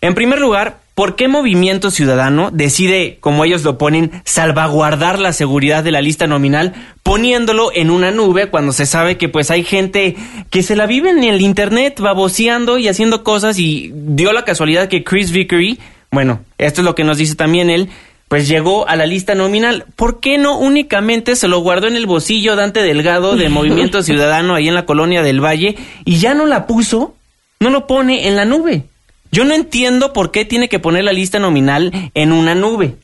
[0.00, 5.82] en primer lugar, ¿Por qué Movimiento Ciudadano decide, como ellos lo ponen, salvaguardar la seguridad
[5.82, 10.14] de la lista nominal poniéndolo en una nube cuando se sabe que pues hay gente
[10.50, 14.86] que se la vive en el internet baboseando y haciendo cosas y dio la casualidad
[14.88, 15.80] que Chris Vickery,
[16.12, 17.88] bueno, esto es lo que nos dice también él,
[18.28, 19.86] pues llegó a la lista nominal.
[19.96, 24.54] ¿Por qué no únicamente se lo guardó en el bolsillo Dante Delgado de Movimiento Ciudadano
[24.54, 27.14] ahí en la colonia del Valle y ya no la puso?
[27.60, 28.84] No lo pone en la nube.
[29.30, 32.96] Yo no entiendo por qué tiene que poner la lista nominal en una nube.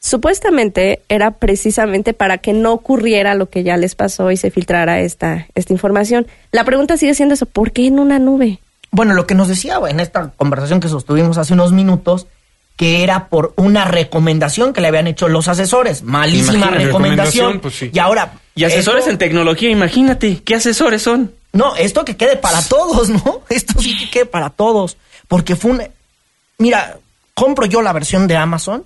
[0.00, 5.00] Supuestamente era precisamente para que no ocurriera lo que ya les pasó y se filtrara
[5.00, 6.26] esta, esta información.
[6.52, 8.60] La pregunta sigue siendo eso, ¿por qué en una nube?
[8.90, 12.26] Bueno, lo que nos decía en esta conversación que sostuvimos hace unos minutos,
[12.78, 16.04] que era por una recomendación que le habían hecho los asesores.
[16.04, 17.58] Malísima recomendación.
[17.58, 18.34] Pues y ahora...
[18.54, 21.32] Y asesores en tecnología, imagínate, ¿qué asesores son?
[21.52, 23.42] No, esto que quede para todos, ¿no?
[23.48, 24.96] Esto sí que quede para todos.
[25.26, 25.82] Porque fue un...
[26.58, 26.98] Mira,
[27.34, 28.84] compro yo la versión de Amazon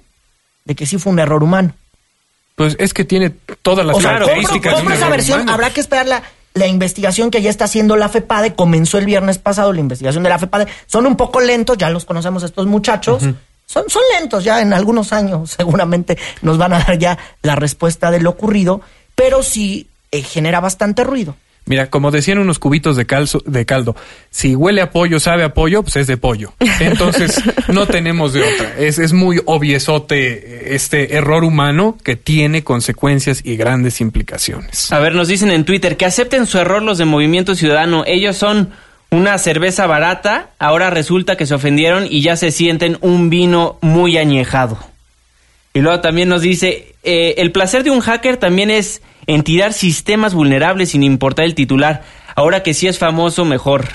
[0.64, 1.74] de que sí fue un error humano.
[2.57, 3.28] Pues es que tiene
[3.61, 4.74] todas las características.
[4.74, 6.22] Compro, esa versión, habrá que esperar la,
[6.55, 8.55] la investigación que ya está haciendo la FEPADE.
[8.55, 10.66] Comenzó el viernes pasado la investigación de la FEPADE.
[10.87, 13.24] Son un poco lentos, ya los conocemos estos muchachos.
[13.73, 18.11] Son, son lentos, ya en algunos años seguramente nos van a dar ya la respuesta
[18.11, 18.83] de lo ocurrido,
[19.15, 21.37] pero sí eh, genera bastante ruido.
[21.65, 23.07] Mira, como decían unos cubitos de,
[23.47, 23.95] de caldo,
[24.31, 26.53] si huele a pollo, sabe a pollo, pues es de pollo.
[26.81, 28.77] Entonces, no tenemos de otra.
[28.79, 34.93] Es, es muy obviesote este error humano que tiene consecuencias y grandes implicaciones.
[34.93, 38.03] A ver, nos dicen en Twitter que acepten su error los de Movimiento Ciudadano.
[38.09, 38.73] Ellos son
[39.12, 44.16] una cerveza barata, ahora resulta que se ofendieron y ya se sienten un vino muy
[44.16, 44.79] añejado.
[45.75, 49.75] Y luego también nos dice, eh, el placer de un hacker también es en tirar
[49.75, 52.03] sistemas vulnerables sin importar el titular.
[52.35, 53.87] Ahora que sí es famoso, mejor.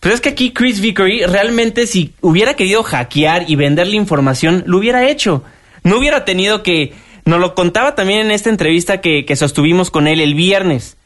[0.00, 4.62] Pero es que aquí Chris Vickery realmente si hubiera querido hackear y vender la información,
[4.66, 5.42] lo hubiera hecho.
[5.84, 6.92] No hubiera tenido que
[7.24, 10.98] Nos lo contaba también en esta entrevista que, que sostuvimos con él el viernes.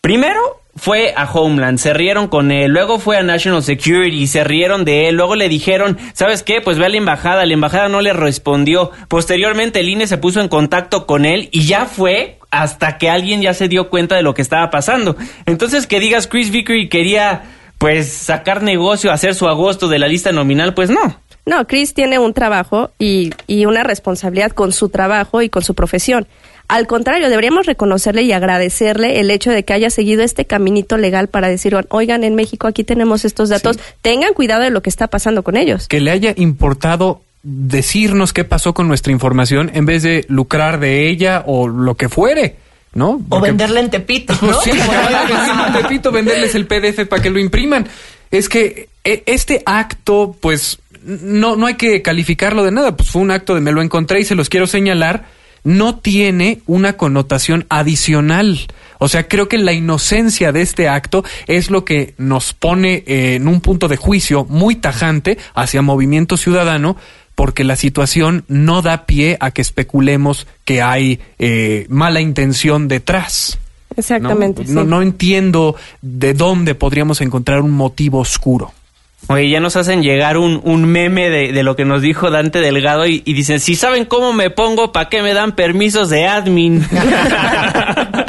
[0.00, 4.84] Primero fue a Homeland, se rieron con él, luego fue a National Security, se rieron
[4.84, 6.60] de él, luego le dijeron, ¿sabes qué?
[6.60, 8.92] Pues ve a la embajada, la embajada no le respondió.
[9.08, 13.42] Posteriormente el INE se puso en contacto con él y ya fue hasta que alguien
[13.42, 15.16] ya se dio cuenta de lo que estaba pasando.
[15.46, 17.42] Entonces que digas Chris Vickery quería
[17.78, 21.20] pues sacar negocio, hacer su agosto de la lista nominal, pues no.
[21.46, 25.74] No, Chris tiene un trabajo y, y una responsabilidad con su trabajo y con su
[25.74, 26.26] profesión.
[26.68, 31.28] Al contrario, deberíamos reconocerle y agradecerle el hecho de que haya seguido este caminito legal
[31.28, 35.06] para decir, oigan, en México aquí tenemos estos datos, tengan cuidado de lo que está
[35.06, 35.88] pasando con ellos.
[35.88, 41.08] Que le haya importado decirnos qué pasó con nuestra información en vez de lucrar de
[41.08, 42.56] ella o lo que fuere.
[42.94, 43.20] ¿No?
[43.28, 44.60] o venderle en Tepito, ¿no?
[44.64, 44.70] Sí,
[45.66, 47.86] en Tepito, venderles el PDF para que lo impriman.
[48.30, 52.96] Es que eh, este acto, pues, no, no hay que calificarlo de nada.
[52.96, 55.26] Pues fue un acto de me lo encontré y se los quiero señalar
[55.68, 58.58] no tiene una connotación adicional.
[58.98, 63.34] O sea, creo que la inocencia de este acto es lo que nos pone eh,
[63.34, 66.96] en un punto de juicio muy tajante hacia Movimiento Ciudadano,
[67.34, 73.58] porque la situación no da pie a que especulemos que hay eh, mala intención detrás.
[73.94, 74.64] Exactamente.
[74.68, 78.72] No, no entiendo de dónde podríamos encontrar un motivo oscuro.
[79.26, 82.60] Oye, ya nos hacen llegar un, un meme de, de, lo que nos dijo Dante
[82.60, 86.26] Delgado y, y dicen, si saben cómo me pongo, ¿para qué me dan permisos de
[86.26, 86.86] admin?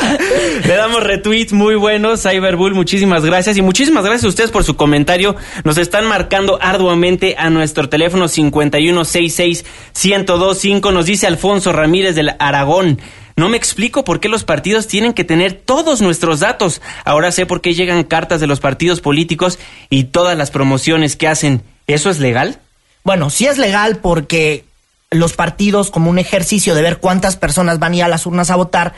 [0.65, 4.76] Le damos retweets muy buenos, Cyberbull, muchísimas gracias y muchísimas gracias a ustedes por su
[4.76, 5.36] comentario.
[5.63, 10.93] Nos están marcando arduamente a nuestro teléfono 5166-1025.
[10.93, 13.00] Nos dice Alfonso Ramírez del Aragón.
[13.36, 16.82] No me explico por qué los partidos tienen que tener todos nuestros datos.
[17.06, 21.28] Ahora sé por qué llegan cartas de los partidos políticos y todas las promociones que
[21.28, 21.62] hacen.
[21.88, 22.60] ¿Eso es legal?
[23.04, 24.65] Bueno, sí es legal porque
[25.12, 28.52] los partidos, como un ejercicio de ver cuántas personas van a ir a las urnas
[28.52, 28.93] a votar,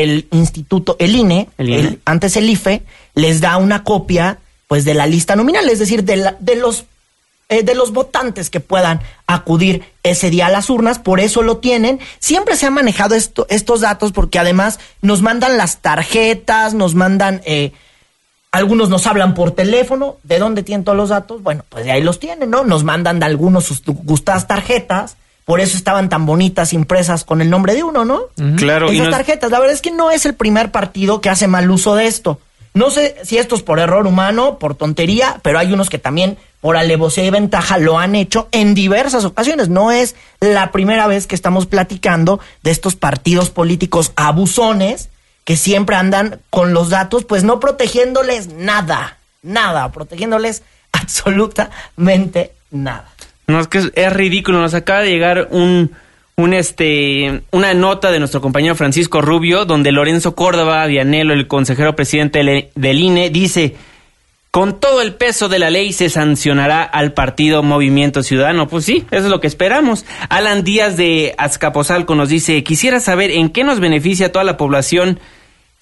[0.00, 1.80] el instituto, el INE, ¿El INE?
[1.80, 2.82] el- antes el IFE,
[3.14, 6.84] les da una copia pues de la lista nominal, es decir, de, la- de los
[7.50, 11.58] eh, de los votantes que puedan acudir ese día a las urnas, por eso lo
[11.58, 12.00] tienen.
[12.18, 17.42] Siempre se han manejado esto- estos datos porque además nos mandan las tarjetas, nos mandan,
[17.44, 17.72] eh,
[18.52, 21.42] algunos nos hablan por teléfono, ¿de dónde tienen todos los datos?
[21.42, 22.64] Bueno, pues de ahí los tienen, ¿no?
[22.64, 27.50] Nos mandan de algunos sus gustadas tarjetas, por eso estaban tan bonitas impresas con el
[27.50, 28.22] nombre de uno, ¿no?
[28.56, 31.30] Claro, y Esas nos- tarjetas, la verdad es que no es el primer partido que
[31.30, 32.38] hace mal uso de esto.
[32.74, 36.38] No sé si esto es por error humano, por tontería, pero hay unos que también
[36.62, 39.68] por alevosía y ventaja lo han hecho en diversas ocasiones.
[39.68, 45.10] No es la primera vez que estamos platicando de estos partidos políticos abusones
[45.44, 53.08] que siempre andan con los datos, pues no protegiéndoles nada, nada, protegiéndoles absolutamente nada.
[53.46, 54.60] No, es que es, es ridículo.
[54.60, 55.90] Nos acaba de llegar un,
[56.36, 61.94] un este, una nota de nuestro compañero Francisco Rubio, donde Lorenzo Córdoba Vianelo, el consejero
[61.96, 63.74] presidente del, INE, dice:
[64.50, 68.68] Con todo el peso de la ley se sancionará al partido Movimiento Ciudadano.
[68.68, 70.04] Pues sí, eso es lo que esperamos.
[70.28, 74.56] Alan Díaz de Azcapotzalco nos dice: Quisiera saber en qué nos beneficia a toda la
[74.56, 75.18] población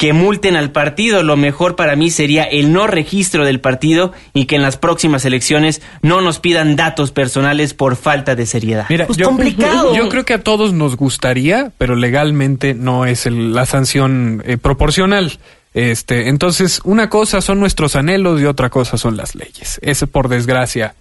[0.00, 1.22] que multen al partido.
[1.22, 5.26] Lo mejor para mí sería el no registro del partido y que en las próximas
[5.26, 8.86] elecciones no nos pidan datos personales por falta de seriedad.
[8.88, 9.94] Mira, Pues yo, complicado.
[9.94, 14.56] yo creo que a todos nos gustaría, pero legalmente no es el- la sanción eh,
[14.56, 15.38] proporcional.
[15.74, 19.78] Este, entonces, una cosa son nuestros anhelos y otra cosa son las leyes.
[19.82, 20.94] Es por desgracia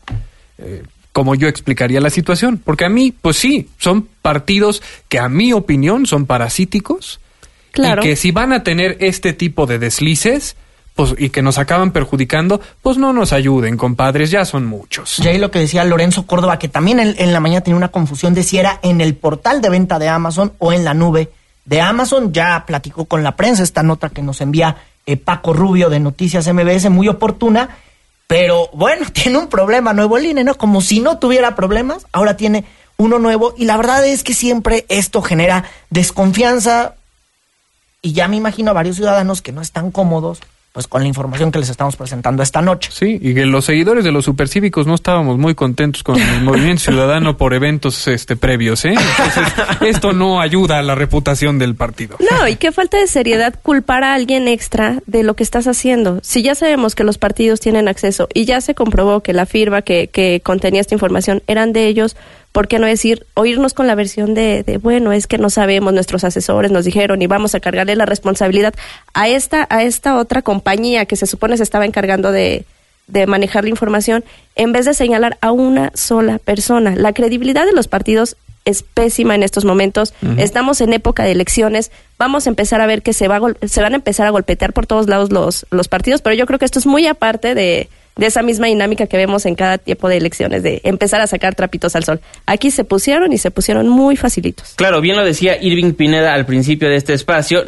[0.57, 0.83] eh,
[1.13, 2.61] como yo explicaría la situación.
[2.61, 7.21] Porque a mí, pues sí, son partidos que a mi opinión son parasíticos.
[7.71, 8.01] Claro.
[8.01, 10.55] Y que si van a tener este tipo de deslices,
[10.95, 15.19] pues, y que nos acaban perjudicando, pues no nos ayuden, compadres, ya son muchos.
[15.19, 17.87] Y ahí lo que decía Lorenzo Córdoba, que también en, en la mañana tenía una
[17.87, 21.29] confusión de si era en el portal de venta de Amazon o en la nube
[21.63, 22.33] de Amazon.
[22.33, 26.51] Ya platicó con la prensa esta nota que nos envía eh, Paco Rubio de Noticias
[26.53, 27.69] MBS, muy oportuna.
[28.27, 30.55] Pero bueno, tiene un problema nuevo el INE, ¿no?
[30.55, 32.65] Como si no tuviera problemas, ahora tiene
[32.97, 33.55] uno nuevo.
[33.57, 36.95] Y la verdad es que siempre esto genera desconfianza.
[38.01, 41.51] Y ya me imagino a varios ciudadanos que no están cómodos pues con la información
[41.51, 42.91] que les estamos presentando esta noche.
[42.93, 46.83] Sí, y que los seguidores de los supercívicos no estábamos muy contentos con el movimiento
[46.83, 48.93] ciudadano por eventos este previos, ¿eh?
[48.93, 52.17] Entonces, esto no ayuda a la reputación del partido.
[52.19, 56.19] No, y qué falta de seriedad culpar a alguien extra de lo que estás haciendo.
[56.21, 59.81] Si ya sabemos que los partidos tienen acceso y ya se comprobó que la firma
[59.81, 62.15] que, que contenía esta información eran de ellos,
[62.51, 65.93] ¿por qué no decir, oírnos con la versión de, de, bueno, es que no sabemos,
[65.93, 68.73] nuestros asesores nos dijeron y vamos a cargarle la responsabilidad
[69.13, 72.65] a esta, a esta otra compañía que se supone se estaba encargando de,
[73.09, 74.23] de manejar la información,
[74.55, 76.95] en vez de señalar a una sola persona?
[76.95, 80.13] La credibilidad de los partidos es pésima en estos momentos.
[80.37, 81.91] Estamos en época de elecciones.
[82.19, 84.73] Vamos a empezar a ver que se, va a se van a empezar a golpetear
[84.73, 87.89] por todos lados los, los partidos, pero yo creo que esto es muy aparte de,
[88.19, 91.55] de esa misma dinámica que vemos en cada tiempo de elecciones, de empezar a sacar
[91.55, 92.19] trapitos al sol.
[92.45, 94.73] Aquí se pusieron y se pusieron muy facilitos.
[94.75, 97.63] Claro, bien lo decía Irving Pineda al principio de este espacio.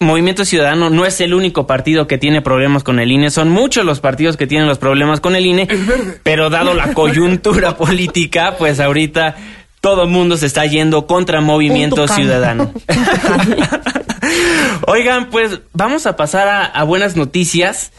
[0.00, 3.84] Movimiento Ciudadano no es el único partido que tiene problemas con el INE, son muchos
[3.84, 5.68] los partidos que tienen los problemas con el INE,
[6.24, 9.36] pero dado la coyuntura política, pues ahorita
[9.80, 12.08] todo el mundo se está yendo contra Movimiento.
[12.08, 12.72] Ciudadano.
[14.88, 17.92] Oigan, pues vamos a pasar a, a buenas noticias.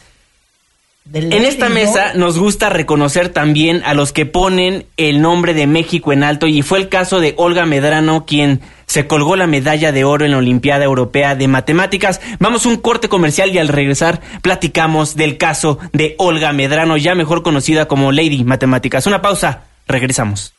[1.13, 6.11] En esta mesa nos gusta reconocer también a los que ponen el nombre de México
[6.11, 10.03] en alto y fue el caso de Olga Medrano quien se colgó la medalla de
[10.03, 12.21] oro en la Olimpiada Europea de Matemáticas.
[12.39, 17.13] Vamos a un corte comercial y al regresar platicamos del caso de Olga Medrano, ya
[17.13, 19.05] mejor conocida como Lady Matemáticas.
[19.05, 20.55] Una pausa, regresamos.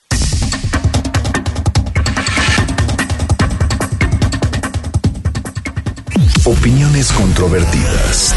[6.44, 8.36] Opiniones controvertidas.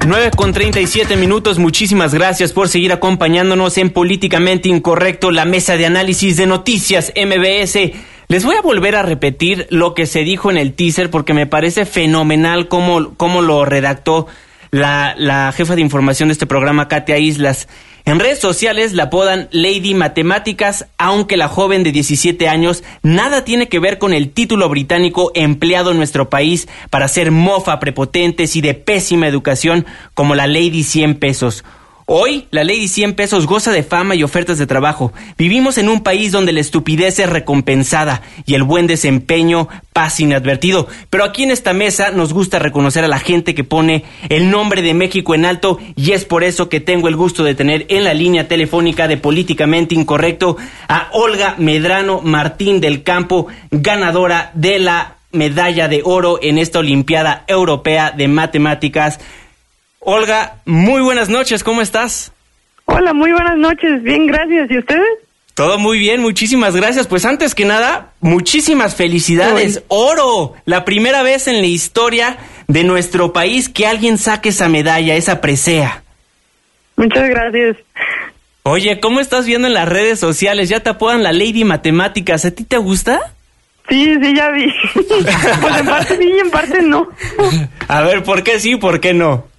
[0.07, 5.87] 9 con 37 minutos, muchísimas gracias por seguir acompañándonos en Políticamente Incorrecto, la mesa de
[5.87, 7.91] análisis de noticias MBS.
[8.29, 11.47] Les voy a volver a repetir lo que se dijo en el teaser porque me
[11.47, 14.27] parece fenomenal cómo, cómo lo redactó
[14.73, 17.69] la, la jefa de información de este programa, Katia Islas.
[18.05, 23.69] En redes sociales la apodan Lady Matemáticas, aunque la joven de 17 años nada tiene
[23.69, 28.61] que ver con el título británico empleado en nuestro país para ser mofa prepotentes y
[28.61, 31.65] de pésima educación como la Lady 100 pesos.
[32.09, 35.13] Hoy, la Lady 100 pesos goza de fama y ofertas de trabajo.
[35.37, 40.87] Vivimos en un país donde la estupidez es recompensada y el buen desempeño pasa inadvertido.
[41.11, 44.83] Pero aquí en esta mesa nos gusta reconocer a la gente que pone el nombre
[44.83, 48.05] de México en alto y es por eso que tengo el gusto de tener en
[48.05, 55.17] la línea telefónica de Políticamente Incorrecto a Olga Medrano Martín del Campo, ganadora de la
[55.33, 59.19] medalla de oro en esta Olimpiada Europea de Matemáticas.
[60.09, 62.31] Olga, muy buenas noches, ¿cómo estás?
[62.85, 64.05] Hola, muy buenas noches.
[64.05, 64.71] Bien, gracias.
[64.71, 65.19] ¿Y ustedes?
[65.55, 67.09] Todo muy bien, muchísimas gracias.
[67.09, 69.83] Pues antes que nada, muchísimas felicidades.
[69.89, 72.39] Oro, la primera vez en la historia
[72.69, 76.05] de nuestro país que alguien saque esa medalla, esa presea.
[76.95, 77.77] Muchas gracias.
[78.63, 80.69] Oye, ¿cómo estás viendo en las redes sociales?
[80.69, 82.45] Ya te apodan la Lady Matemáticas.
[82.45, 83.19] ¿A ti te gusta?
[83.89, 84.73] Sí, sí, ya vi.
[84.95, 87.09] pues en parte sí y en parte no.
[87.89, 89.56] A ver, ¿por qué sí, por qué no?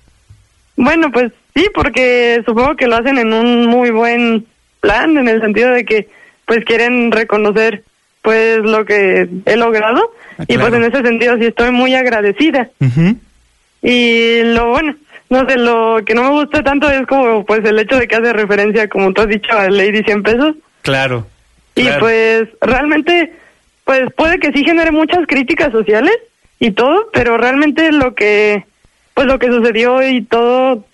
[0.77, 4.45] Bueno, pues sí, porque supongo que lo hacen en un muy buen
[4.79, 6.07] plan, en el sentido de que
[6.45, 7.83] pues quieren reconocer
[8.21, 12.69] pues lo que he logrado Ah, y pues en ese sentido sí estoy muy agradecida.
[13.81, 14.95] Y lo bueno,
[15.29, 18.15] no sé, lo que no me gusta tanto es como pues el hecho de que
[18.15, 20.55] hace referencia, como tú has dicho, a Lady 100 pesos.
[20.81, 21.25] Claro.
[21.75, 21.99] Y claro.
[21.99, 23.33] pues realmente,
[23.83, 26.15] pues puede que sí genere muchas críticas sociales
[26.59, 28.65] y todo, pero realmente lo que,
[29.17, 30.85] pues lo que sucedió y todo,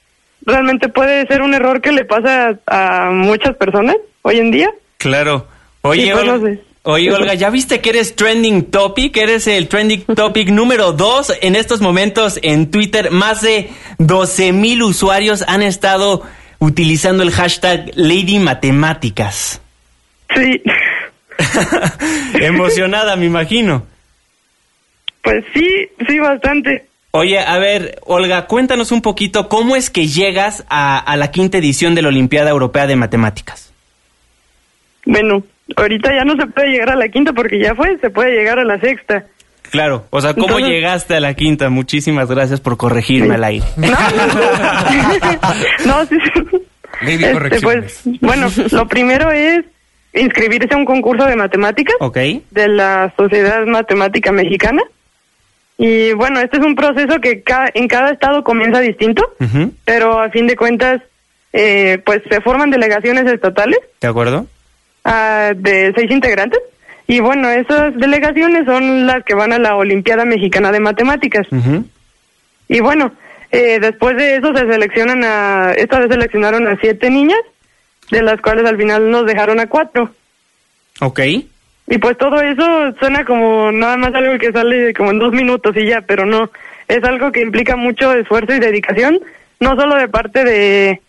[0.45, 4.69] realmente puede ser un error que le pasa a, a muchas personas hoy en día.
[4.97, 5.45] Claro.
[5.81, 6.59] Oye, Sí, pues, Olga, no sé.
[6.83, 9.17] oye, Olga, ¿ya viste que eres trending topic?
[9.17, 13.12] Eres el trending topic número dos en estos momentos en Twitter.
[13.12, 16.23] Más de 12 mil usuarios han estado
[16.59, 19.59] utilizando el hashtag Lady Matemáticas.
[20.33, 20.63] Sí,
[22.36, 23.86] Emocionada, me imagino.
[25.21, 25.67] pues sí,
[26.07, 26.86] sí, bastante.
[27.15, 31.60] Oye, a ver, Olga, cuéntanos un poquito cómo es que llegas a, a la quinta
[31.60, 33.71] edición de la Olimpiada Europea de Matemáticas.
[35.06, 35.43] Bueno,
[35.76, 38.58] ahorita ya no se puede llegar a la quinta porque ya fue, se puede llegar
[38.58, 39.26] a la sexta.
[39.69, 41.69] Claro, o sea, ¿cómo Entonces- llegaste a la quinta?
[41.69, 43.65] Muchísimas gracias por corregirme al aire.
[43.78, 43.89] No,
[45.86, 46.62] no, sí, sí.
[47.04, 49.63] Lady Este, pues, bueno, lo primero es
[50.15, 51.95] inscribirse a un concurso de matemáticas.
[51.99, 52.17] Ok.
[52.49, 54.82] de la Sociedad Matemática Mexicana.
[55.77, 59.23] Y bueno, este es un proceso que ca- en cada estado comienza distinto,
[59.86, 61.01] pero a fin de cuentas,
[61.51, 64.45] eh, pues se forman delegaciones estatales ¿De acuerdo?
[65.03, 66.59] ah, de seis integrantes.
[67.07, 71.45] Y bueno, esas delegaciones son las que van a la Olimpiada Mexicana de Matemáticas.
[72.69, 73.11] Y bueno,
[73.51, 77.39] eh, después de eso se seleccionan a, esta vez seleccionaron a siete niñas,
[78.09, 80.11] de las cuales al final nos dejaron a cuatro.
[81.01, 81.19] Ok.
[81.88, 85.75] Y pues todo eso suena como nada más algo que sale como en dos minutos
[85.75, 86.49] y ya, pero no,
[86.88, 89.19] es algo que implica mucho esfuerzo y dedicación,
[89.59, 91.01] no solo de parte de,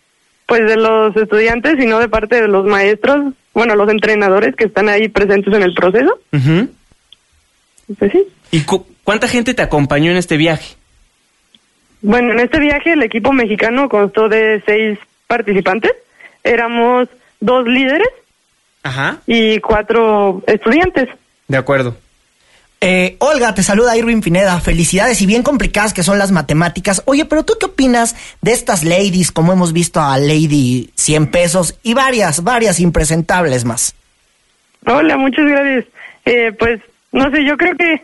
[0.45, 4.89] pues de los estudiantes, sino de parte de los maestros, bueno, los entrenadores que están
[4.89, 6.19] ahí presentes en el proceso.
[6.33, 6.69] Ujú.
[7.97, 8.23] Pues sí.
[8.51, 10.75] ¿Y cu- cuánta gente te acompañó en este viaje?
[12.01, 15.93] Bueno, en este viaje el equipo mexicano constó de seis participantes.
[16.43, 17.07] Éramos
[17.39, 18.07] dos líderes
[18.85, 19.17] Ajá.
[19.25, 21.09] y cuatro estudiantes.
[21.47, 21.97] De acuerdo.
[22.81, 24.59] Eh, Olga, te saluda Irving Pineda.
[24.59, 27.01] Felicidades y bien complicadas que son las matemáticas.
[27.05, 31.79] Oye, pero tú qué opinas de estas ladies, como hemos visto a Lady 100 pesos
[31.81, 33.95] y varias, varias impresentables más?
[34.85, 35.85] Hola, muchas gracias.
[36.25, 36.79] Eh, pues,
[37.11, 38.03] no sé, yo creo que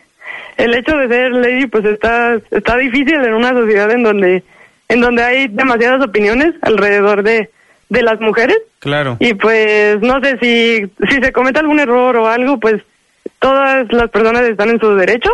[0.58, 4.44] el hecho de ser lady, pues está, está difícil en una sociedad en donde,
[4.90, 7.52] en donde hay demasiadas opiniones alrededor de,
[7.92, 8.58] de las mujeres.
[8.80, 9.18] Claro.
[9.20, 12.82] Y pues, no sé si, si se comete algún error o algo, pues
[13.40, 15.30] todas las personas están en su derecho.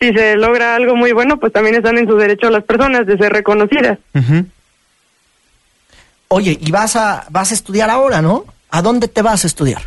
[0.00, 3.18] Si se logra algo muy bueno, pues también están en su derecho las personas de
[3.18, 3.98] ser reconocidas.
[6.28, 8.46] Oye, y vas a, vas a estudiar ahora, ¿no?
[8.70, 9.82] ¿A dónde te vas a estudiar?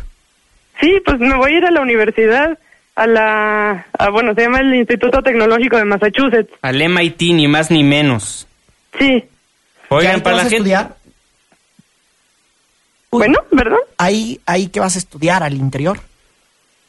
[0.80, 2.56] Sí, pues me voy a ir a la universidad,
[2.94, 6.52] a la, a, bueno, se llama el Instituto Tecnológico de Massachusetts.
[6.62, 8.46] Al MIT, ni más ni menos.
[8.98, 9.06] Sí.
[9.06, 9.26] ¿Y ahí
[9.88, 10.56] Oigan, te para vas la a gente...
[10.56, 11.01] estudiar?
[13.12, 13.18] Uy.
[13.18, 13.78] Bueno, ¿verdad?
[13.98, 16.00] Ahí, ahí que vas a estudiar al interior.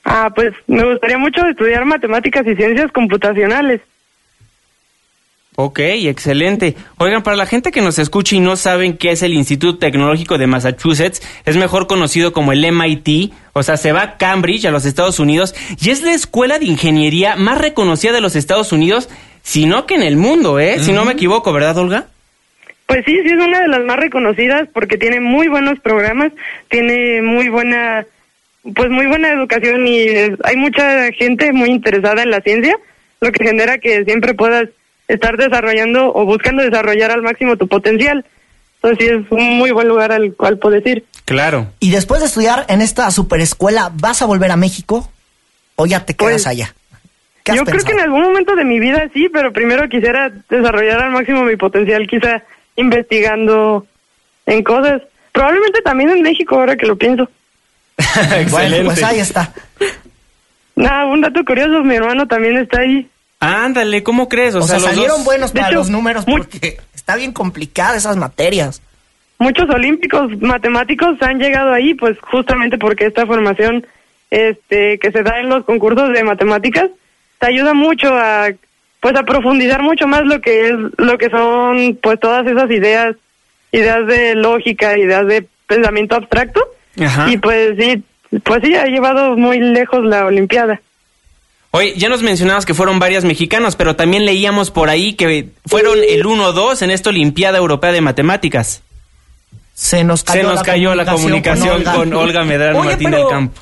[0.06, 3.82] Ah, pues me gustaría mucho estudiar matemáticas y ciencias computacionales.
[5.56, 6.76] Ok, excelente.
[6.98, 10.38] Oigan, para la gente que nos escucha y no saben qué es el Instituto Tecnológico
[10.38, 14.72] de Massachusetts, es mejor conocido como el MIT, o sea, se va a Cambridge, a
[14.72, 19.10] los Estados Unidos, y es la escuela de ingeniería más reconocida de los Estados Unidos,
[19.44, 20.80] si no que en el mundo, ¿eh?
[20.80, 22.08] Si no me equivoco, ¿verdad, Olga?
[22.94, 26.32] Pues sí, sí es una de las más reconocidas porque tiene muy buenos programas,
[26.70, 28.06] tiene muy buena,
[28.76, 30.06] pues muy buena educación y
[30.44, 32.78] hay mucha gente muy interesada en la ciencia,
[33.20, 34.70] lo que genera que siempre puedas
[35.08, 38.26] estar desarrollando o buscando desarrollar al máximo tu potencial.
[38.76, 41.04] Entonces sí es un muy buen lugar al cual puedes ir.
[41.26, 41.72] Claro.
[41.80, 45.10] Y después de estudiar en esta superescuela, ¿vas a volver a México
[45.78, 46.76] o ya te quedas Pues, allá?
[47.44, 50.32] ¿Qué has Yo creo que en algún momento de mi vida sí, pero primero quisiera
[50.48, 52.44] desarrollar al máximo mi potencial, quizá
[52.76, 53.86] investigando
[54.46, 55.02] en cosas.
[55.32, 57.30] Probablemente también en México, ahora que lo pienso.
[58.52, 59.54] Bueno, pues ahí está.
[60.76, 63.08] Nada, un dato curioso, mi hermano también está ahí.
[63.40, 64.56] Ándale, ¿cómo crees?
[64.56, 67.32] O, O sea, los salieron dos- buenos para hecho, los números muy- porque está bien
[67.34, 68.82] complicada esas materias.
[69.38, 73.86] Muchos olímpicos matemáticos han llegado ahí, pues justamente porque esta formación
[74.32, 76.90] este, que se da en los concursos de matemáticas
[77.40, 78.50] te ayuda mucho a
[79.04, 83.18] pues a profundizar mucho más lo que es lo que son pues todas esas ideas
[83.74, 86.62] ideas de lógica ideas de pensamiento abstracto
[86.98, 87.30] Ajá.
[87.30, 88.02] y pues sí
[88.44, 90.80] pues sí ha llevado muy lejos la olimpiada
[91.76, 95.98] Oye, ya nos mencionabas que fueron varias mexicanas, pero también leíamos por ahí que fueron
[96.08, 98.84] el 1-2 en esta Olimpiada Europea de Matemáticas.
[99.74, 103.32] Se nos cayó, Se nos cayó la comunicación con Olga Medrano Oye, Martín pero del
[103.32, 103.62] Campo.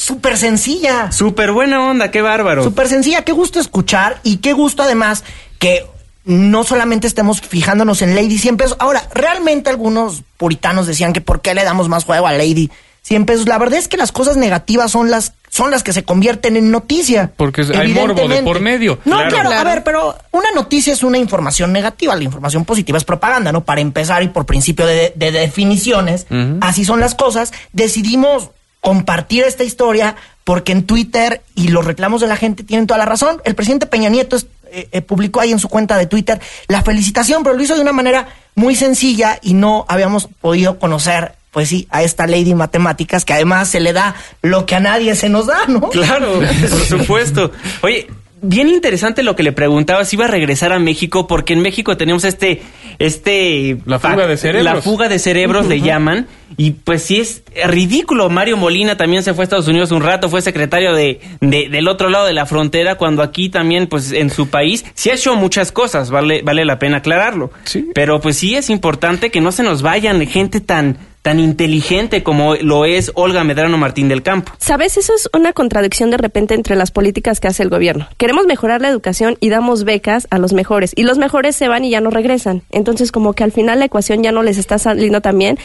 [0.00, 1.12] Súper sencilla.
[1.12, 2.64] Súper buena onda, qué bárbaro.
[2.64, 3.22] Súper sencilla.
[3.22, 5.24] Qué gusto escuchar y qué gusto además
[5.58, 5.84] que
[6.24, 8.76] no solamente estemos fijándonos en Lady 100 pesos.
[8.80, 12.70] Ahora, realmente algunos puritanos decían que por qué le damos más juego a Lady
[13.02, 13.46] 100 pesos.
[13.46, 16.70] La verdad es que las cosas negativas son las son las que se convierten en
[16.70, 17.32] noticia.
[17.36, 18.42] Porque hay morbo de Evidentemente.
[18.44, 18.98] por medio.
[19.04, 19.30] No, Claro.
[19.30, 22.16] claro, a ver, pero una noticia es una información negativa.
[22.16, 23.64] La información positiva es propaganda, ¿no?
[23.64, 26.26] Para empezar y por principio de, de definiciones,
[26.62, 27.52] así son las cosas.
[27.72, 28.50] Decidimos
[28.80, 33.04] compartir esta historia porque en Twitter y los reclamos de la gente tienen toda la
[33.04, 33.40] razón.
[33.44, 34.36] El presidente Peña Nieto
[34.72, 37.80] eh, eh, publicó ahí en su cuenta de Twitter la felicitación, pero lo hizo de
[37.80, 43.24] una manera muy sencilla y no habíamos podido conocer, pues sí, a esta lady matemáticas
[43.24, 45.88] que además se le da lo que a nadie se nos da, ¿no?
[45.90, 47.52] Claro, por supuesto.
[47.82, 48.08] Oye,
[48.42, 51.96] bien interesante lo que le preguntaba si iba a regresar a México, porque en México
[51.96, 52.62] tenemos este,
[52.98, 54.74] este La fuga de cerebros.
[54.74, 56.26] La fuga de cerebros le llaman,
[56.56, 58.28] y pues sí es ridículo.
[58.30, 61.88] Mario Molina también se fue a Estados Unidos un rato, fue secretario de, de- del
[61.88, 65.34] otro lado de la frontera, cuando aquí también, pues en su país, sí ha hecho
[65.36, 67.50] muchas cosas, vale, vale la pena aclararlo.
[67.64, 67.88] Sí.
[67.94, 72.54] Pero pues sí es importante que no se nos vayan gente tan, tan inteligente como
[72.54, 74.52] lo es Olga Medrano Martín del Campo.
[74.58, 74.96] ¿Sabes?
[74.96, 78.08] Eso es una contradicción de repente entre las políticas que hace el gobierno.
[78.16, 80.92] Queremos mejorar la educación y damos becas a los mejores.
[80.96, 82.62] Y los mejores se van y ya no regresan.
[82.70, 85.58] Entonces, como que al final la ecuación ya no les está saliendo tan bien.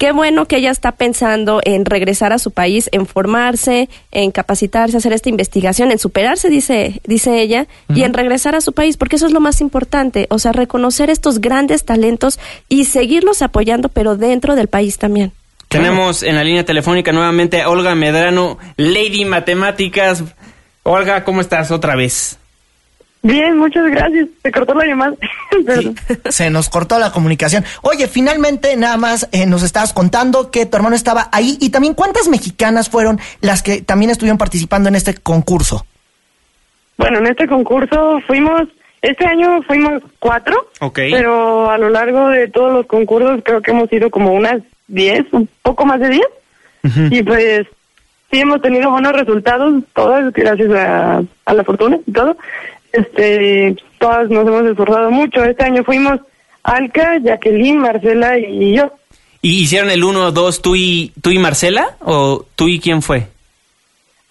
[0.00, 4.96] Qué bueno que ella está pensando en regresar a su país, en formarse, en capacitarse,
[4.96, 9.16] hacer esta investigación, en superarse, dice, dice ella, y en regresar a su país, porque
[9.16, 12.40] eso es lo más importante, o sea, reconocer estos grandes talentos
[12.70, 15.32] y seguirlos apoyando, pero dentro del país también.
[15.68, 20.24] Tenemos en la línea telefónica nuevamente a Olga Medrano, Lady Matemáticas.
[20.82, 22.38] Olga, ¿cómo estás otra vez?
[23.22, 24.28] Bien, muchas gracias.
[24.42, 25.14] Se cortó la llamada.
[26.30, 27.64] Se nos cortó la comunicación.
[27.82, 31.92] Oye, finalmente nada más eh, nos estabas contando que tu hermano estaba ahí y también
[31.94, 35.84] cuántas mexicanas fueron las que también estuvieron participando en este concurso.
[36.96, 38.62] Bueno, en este concurso fuimos,
[39.02, 41.00] este año fuimos cuatro, Ok.
[41.10, 45.24] pero a lo largo de todos los concursos creo que hemos ido como unas diez,
[45.32, 46.26] un poco más de diez.
[47.10, 47.66] Y pues
[48.30, 52.36] sí hemos tenido buenos resultados, todas gracias a, a la fortuna y todo.
[52.92, 55.44] Este, todas nos hemos esforzado mucho.
[55.44, 56.20] Este año fuimos
[56.62, 58.92] Alca, Jacqueline, Marcela y yo.
[59.42, 61.96] ¿Y hicieron el 1, 2, tú y, tú y Marcela?
[62.00, 63.26] ¿O tú y quién fue?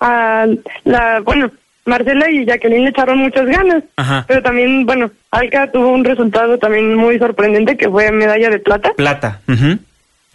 [0.02, 0.46] a
[0.86, 1.52] la bueno
[1.86, 4.24] Marcela y Jacqueline le echaron muchas ganas Ajá.
[4.30, 8.94] pero también bueno Alca tuvo un resultado también muy sorprendente que fue medalla de plata
[8.96, 9.42] Plata.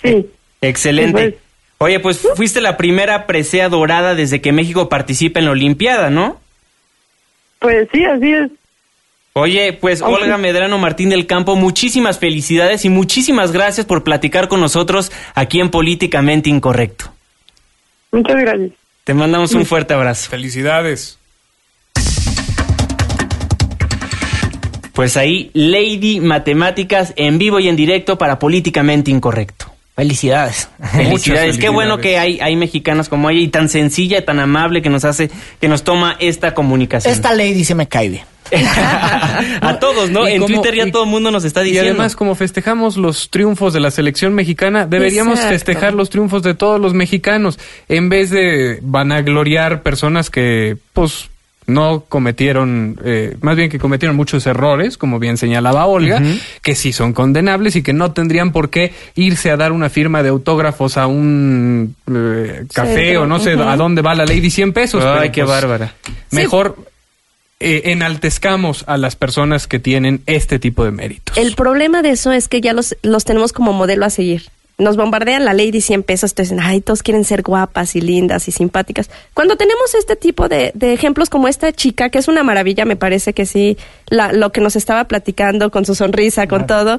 [0.02, 0.26] Sí
[0.60, 1.12] Excelente.
[1.30, 1.34] Pues-
[1.78, 6.40] Oye, pues fuiste la primera presea dorada desde que México participa en la Olimpiada, ¿no?
[7.64, 8.50] Pues sí así es
[9.36, 10.00] Oye, pues.
[10.00, 15.58] Olga Medrano Martín del Campo, muchísimas felicidades y muchísimas gracias por platicar con nosotros aquí
[15.58, 17.06] en Políticamente Incorrecto.
[18.12, 18.70] muchas gracias
[19.02, 20.30] Te mandamos un fuerte abrazo.
[20.30, 21.18] Felicidades.
[24.92, 29.73] Pues ahí, Lady Matemáticas en vivo y en directo para Políticamente Incorrecto.
[29.96, 30.68] Felicidades.
[30.92, 31.58] Felicidades.
[31.58, 34.90] Qué bueno que hay, hay mexicanos como ella y tan sencilla y tan amable que
[34.90, 35.30] nos hace,
[35.60, 37.12] que nos toma esta comunicación.
[37.12, 38.24] Esta lady se me cae bien.
[39.60, 40.28] a todos, ¿no?
[40.28, 41.90] Y En como- Twitter ya y- todo el mundo nos está Y diciendo.
[41.92, 45.54] además, como festejamos los triunfos de la selección mexicana, deberíamos Exacto.
[45.54, 51.30] festejar los triunfos de todos los mexicanos, en vez de vanagloriar personas que, pues,
[51.66, 56.22] no cometieron, eh, más bien que cometieron muchos errores, como bien señalaba Olga,
[56.62, 60.22] que sí son condenables y que no tendrían por qué irse a dar una firma
[60.22, 64.50] de autógrafos a un eh, café o no sé a dónde va la ley de
[64.50, 65.04] 100 pesos.
[65.04, 65.94] Ay, pero, qué pues, bárbara.
[66.30, 66.76] Mejor
[67.60, 71.36] eh, enaltezcamos a las personas que tienen este tipo de méritos.
[71.38, 74.50] El problema de eso es que ya los, los tenemos como modelo a seguir.
[74.76, 78.00] Nos bombardean la ley de 100 pesos, entonces dicen, ay, todos quieren ser guapas y
[78.00, 79.08] lindas y simpáticas.
[79.32, 82.96] Cuando tenemos este tipo de, de ejemplos como esta chica, que es una maravilla, me
[82.96, 83.76] parece que sí,
[84.08, 86.98] la, lo que nos estaba platicando con su sonrisa, con todo,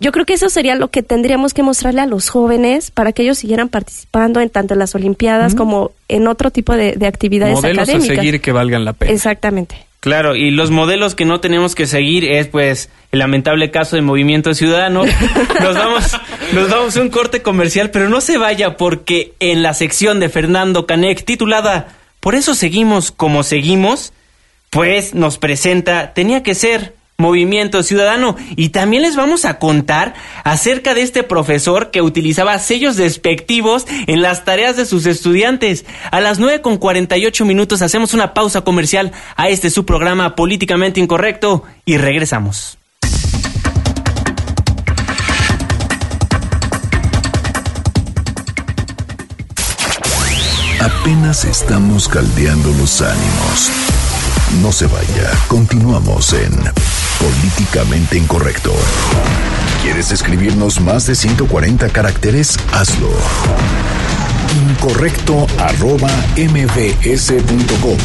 [0.00, 3.22] yo creo que eso sería lo que tendríamos que mostrarle a los jóvenes para que
[3.22, 7.54] ellos siguieran participando en tanto en las Olimpiadas como en otro tipo de, de actividades
[7.54, 8.16] Modelos a académicas.
[8.16, 9.12] seguir que valgan la pena.
[9.12, 9.83] Exactamente.
[10.04, 14.04] Claro, y los modelos que no tenemos que seguir es pues el lamentable caso del
[14.04, 15.02] movimiento ciudadano.
[15.62, 16.12] Nos vamos,
[16.52, 20.28] nos vamos a un corte comercial, pero no se vaya porque en la sección de
[20.28, 21.88] Fernando Canek titulada
[22.20, 24.12] Por eso seguimos como seguimos,
[24.68, 30.94] pues nos presenta Tenía que ser Movimiento Ciudadano y también les vamos a contar acerca
[30.94, 35.84] de este profesor que utilizaba sellos despectivos en las tareas de sus estudiantes.
[36.10, 41.00] A las 9 con 48 minutos hacemos una pausa comercial a este su programa políticamente
[41.00, 42.78] incorrecto y regresamos.
[50.80, 53.70] Apenas estamos caldeando los ánimos.
[54.60, 58.74] No se vaya, continuamos en Políticamente Incorrecto.
[59.82, 62.58] ¿Quieres escribirnos más de 140 caracteres?
[62.70, 63.08] Hazlo.
[64.68, 67.96] Incorrecto arroba mbs.com.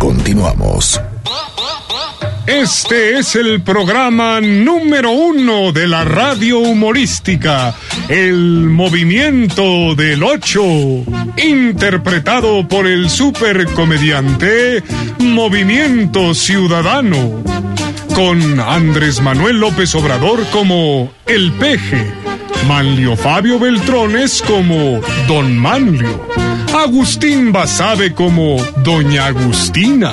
[0.00, 1.00] Continuamos.
[2.46, 7.74] Este es el programa número uno de la radio humorística,
[8.08, 10.62] El Movimiento del Ocho,
[11.38, 14.82] interpretado por el supercomediante
[15.20, 17.42] Movimiento Ciudadano,
[18.14, 22.12] con Andrés Manuel López Obrador como El Peje,
[22.68, 26.28] Manlio Fabio Beltrones como Don Manlio,
[26.74, 30.12] Agustín Basabe como Doña Agustina,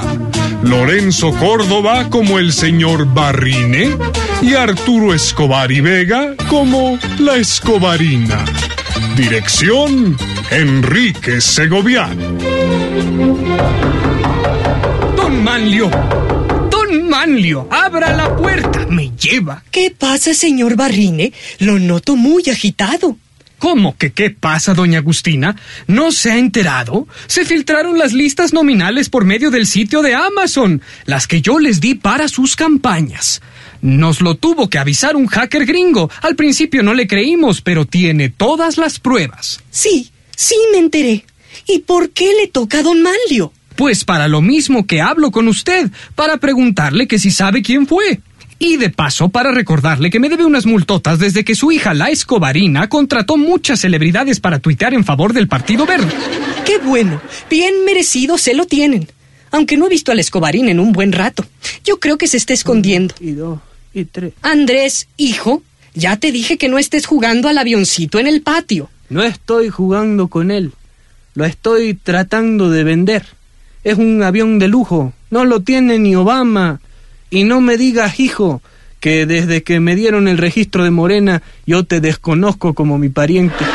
[0.64, 3.98] Lorenzo Córdoba como el señor Barrine
[4.42, 8.46] y Arturo Escobar y Vega como la Escobarina.
[9.16, 10.18] Dirección
[10.52, 12.38] Enrique Segoviano.
[15.16, 15.90] Don Manlio.
[16.70, 18.86] Don Manlio, abra la puerta.
[18.88, 19.64] Me lleva.
[19.72, 21.34] ¿Qué pasa, señor Barrine?
[21.60, 23.18] Lo noto muy agitado.
[23.62, 25.56] ¿Cómo que qué pasa, doña Agustina?
[25.86, 27.08] ¿No se ha enterado?
[27.28, 31.80] Se filtraron las listas nominales por medio del sitio de Amazon, las que yo les
[31.80, 33.40] di para sus campañas.
[33.84, 36.10] Nos lo tuvo que avisar un hacker gringo.
[36.24, 39.62] Al principio no le creímos, pero tiene todas las pruebas.
[39.70, 41.24] Sí, sí me enteré.
[41.68, 43.54] ¿Y por qué le toca a don Manlio?
[43.76, 48.22] Pues para lo mismo que hablo con usted, para preguntarle que si sabe quién fue.
[48.64, 52.12] Y de paso, para recordarle que me debe unas multotas desde que su hija, la
[52.12, 56.12] Escobarina, contrató muchas celebridades para tuitear en favor del Partido Verde.
[56.64, 59.08] Qué bueno, bien merecido se lo tienen.
[59.50, 61.44] aunque no he visto al Escobarín en un buen rato.
[61.84, 63.16] Yo creo que se está escondiendo.
[63.20, 63.60] Y dos,
[63.96, 64.34] y tres.
[64.44, 65.64] Andrés, hijo,
[65.96, 68.92] ya te dije que no estés jugando al avioncito en el patio.
[69.10, 70.72] No estoy jugando con él.
[71.34, 73.26] Lo estoy tratando de vender.
[73.84, 75.14] Es un avión de lujo.
[75.32, 76.80] No lo tiene ni Obama.
[77.32, 78.62] Y no me digas, hijo,
[79.00, 83.66] que desde que me dieron el registro de Morena yo te desconozco como mi pariente.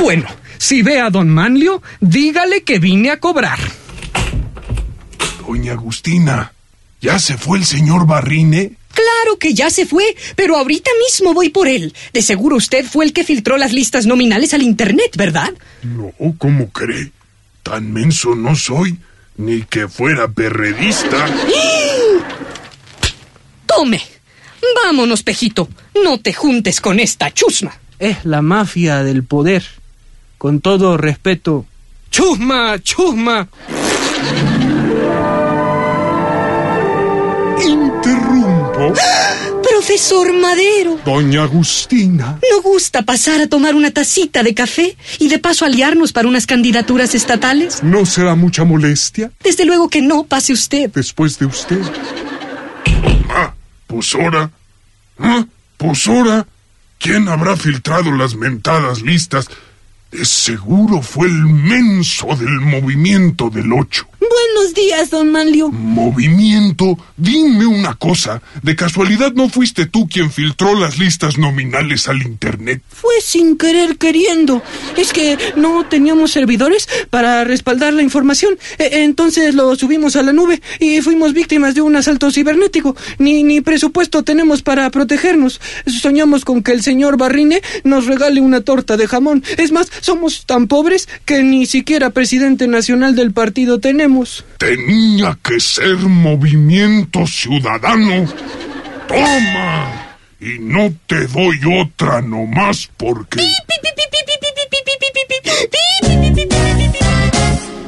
[0.00, 3.58] Bueno, si ve a don Manlio, dígale que vine a cobrar.
[5.46, 6.52] Doña Agustina,
[7.00, 8.72] ¿ya se fue el señor Barrine?
[8.94, 10.04] Claro que ya se fue,
[10.36, 11.92] pero ahorita mismo voy por él.
[12.12, 15.52] De seguro usted fue el que filtró las listas nominales al Internet, ¿verdad?
[15.82, 17.10] No, ¿cómo cree?
[17.62, 18.98] Tan menso no soy,
[19.36, 21.26] ni que fuera perredista.
[23.76, 24.02] Tome.
[24.84, 25.68] Vámonos, Pejito.
[26.04, 27.78] No te juntes con esta chusma.
[27.98, 29.64] Es la mafia del poder.
[30.38, 31.66] Con todo respeto.
[32.10, 32.78] ¡Chusma!
[32.82, 33.48] ¡Chusma!
[37.64, 38.92] Interrumpo.
[39.62, 40.98] Profesor Madero.
[41.04, 42.38] Doña Agustina.
[42.50, 46.46] ¿No gusta pasar a tomar una tacita de café y de paso aliarnos para unas
[46.46, 47.82] candidaturas estatales?
[47.82, 49.30] ¿No será mucha molestia?
[49.42, 50.90] Desde luego que no, pase usted.
[50.90, 51.80] Después de usted.
[53.30, 53.54] Ah,
[54.00, 54.50] pues.
[55.18, 55.44] ¿Ah?
[55.76, 56.08] Pues.
[56.98, 59.48] ¿Quién habrá filtrado las mentadas listas?
[60.10, 64.06] De seguro fue el menso del movimiento del ocho.
[64.28, 65.68] Buenos días, don Manlio.
[65.70, 68.40] Movimiento, dime una cosa.
[68.62, 72.82] ¿De casualidad no fuiste tú quien filtró las listas nominales al Internet?
[72.88, 74.62] Fue sin querer queriendo.
[74.96, 78.56] Es que no teníamos servidores para respaldar la información.
[78.78, 82.94] E- entonces lo subimos a la nube y fuimos víctimas de un asalto cibernético.
[83.18, 85.60] Ni, ni presupuesto tenemos para protegernos.
[86.00, 89.42] Soñamos con que el señor Barrine nos regale una torta de jamón.
[89.58, 94.11] Es más, somos tan pobres que ni siquiera presidente nacional del partido tenemos.
[94.58, 98.26] Tenía que ser movimiento ciudadano.
[99.08, 100.16] Toma.
[100.40, 103.38] Y no te doy otra nomás porque...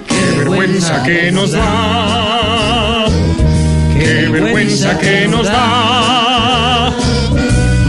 [0.08, 3.06] Qué vergüenza que nos da.
[3.98, 6.92] Qué vergüenza que nos da.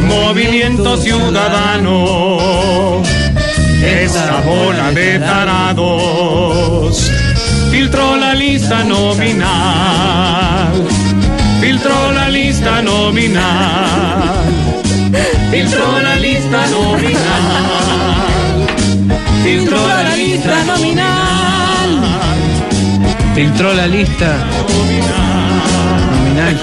[0.08, 3.04] Movimiento ciudadano.
[3.84, 6.15] Esa bola de tarados.
[7.86, 10.74] Filtró la lista nominal.
[11.62, 14.24] Filtró la lista nominal.
[15.52, 17.86] Filtró la lista nominal.
[19.44, 22.02] Filtró la lista nominal.
[23.36, 24.48] Filtró la lista
[26.34, 26.58] nominal.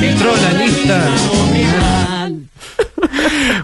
[0.00, 2.15] Filtró la lista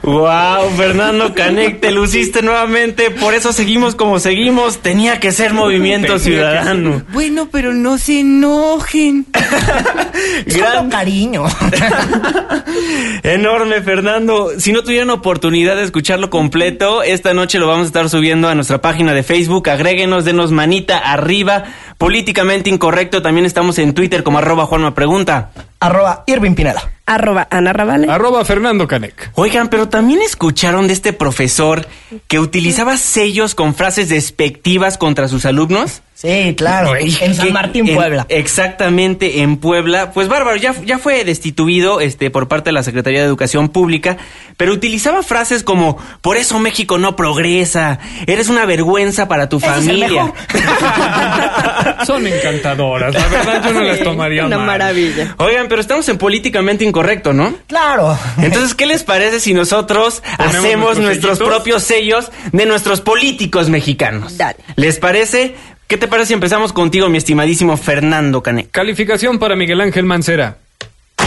[0.02, 6.18] Wow, Fernando Canec, te luciste nuevamente, por eso seguimos como seguimos, tenía que ser movimiento
[6.18, 7.02] ciudadano.
[7.12, 9.26] Bueno, pero no se enojen.
[10.46, 11.44] Gran cariño.
[13.22, 14.50] Enorme, Fernando.
[14.58, 18.54] Si no tuvieron oportunidad de escucharlo completo, esta noche lo vamos a estar subiendo a
[18.54, 19.68] nuestra página de Facebook.
[19.68, 21.64] Agréguenos, denos manita arriba.
[21.98, 25.50] Políticamente incorrecto, también estamos en Twitter como arroba Juanma Pregunta.
[25.80, 26.82] Arroba Irving Pineda.
[27.14, 28.10] Arroba Ana Ravale.
[28.10, 29.30] Arroba Fernando Canec.
[29.34, 31.86] Oigan, pero también escucharon de este profesor
[32.28, 36.02] que utilizaba sellos con frases despectivas contra sus alumnos.
[36.14, 36.94] Sí, claro.
[36.94, 38.26] En San Martín, en- Puebla.
[38.28, 40.12] Exactamente, en Puebla.
[40.12, 44.18] Pues bárbaro, ya, ya fue destituido este, por parte de la Secretaría de Educación Pública,
[44.56, 50.32] pero utilizaba frases como, por eso México no progresa, eres una vergüenza para tu familia.
[52.06, 54.66] Son encantadoras, la verdad yo no las tomaría Una mal.
[54.66, 55.34] maravilla.
[55.38, 57.54] Oigan, pero estamos en políticamente incorrecto, ¿no?
[57.66, 58.16] Claro.
[58.38, 63.68] Entonces, ¿qué les parece si nosotros ¿Ponemos hacemos nuestros nuestros propios sellos de nuestros políticos
[63.68, 64.36] mexicanos?
[64.36, 64.58] Dale.
[64.76, 65.54] ¿Les parece?
[65.86, 68.70] ¿Qué te parece si empezamos contigo, mi estimadísimo Fernando Canek?
[68.70, 70.58] Calificación para Miguel Ángel Mancera.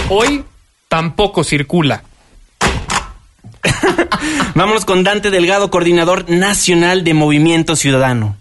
[0.10, 0.44] Hoy
[0.88, 2.04] tampoco circula.
[4.56, 8.38] Vámonos con Dante Delgado, coordinador nacional de Movimiento Ciudadano.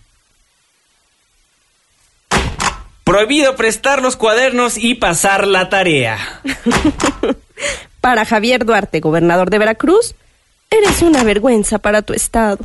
[3.04, 6.18] Prohibido prestar los cuadernos y pasar la tarea.
[8.00, 10.14] Para Javier Duarte, gobernador de Veracruz,
[10.70, 12.64] eres una vergüenza para tu estado.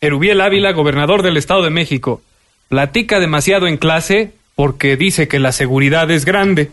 [0.00, 2.22] Erubiel Ávila, gobernador del Estado de México.
[2.68, 6.70] Platica demasiado en clase porque dice que la seguridad es grande.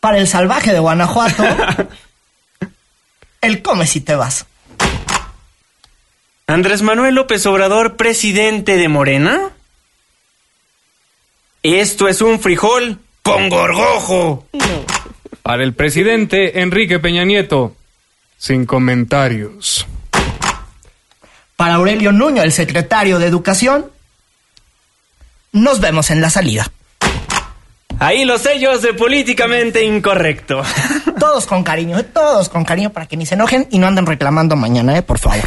[0.00, 1.44] Para el salvaje de Guanajuato,
[3.40, 4.46] el come si te vas.
[6.46, 9.50] Andrés Manuel López Obrador, presidente de Morena.
[11.62, 14.46] Esto es un frijol con gorgojo.
[15.42, 17.76] Para el presidente Enrique Peña Nieto.
[18.38, 19.86] Sin comentarios.
[21.56, 23.90] para Aurelio Nuño, el secretario de Educación.
[25.52, 26.70] Nos vemos en la salida.
[27.98, 30.62] Ahí los sellos de políticamente incorrecto.
[31.18, 34.06] Todos con cariño, eh, todos con cariño para que ni se enojen y no anden
[34.06, 35.38] reclamando mañana, eh, por favor.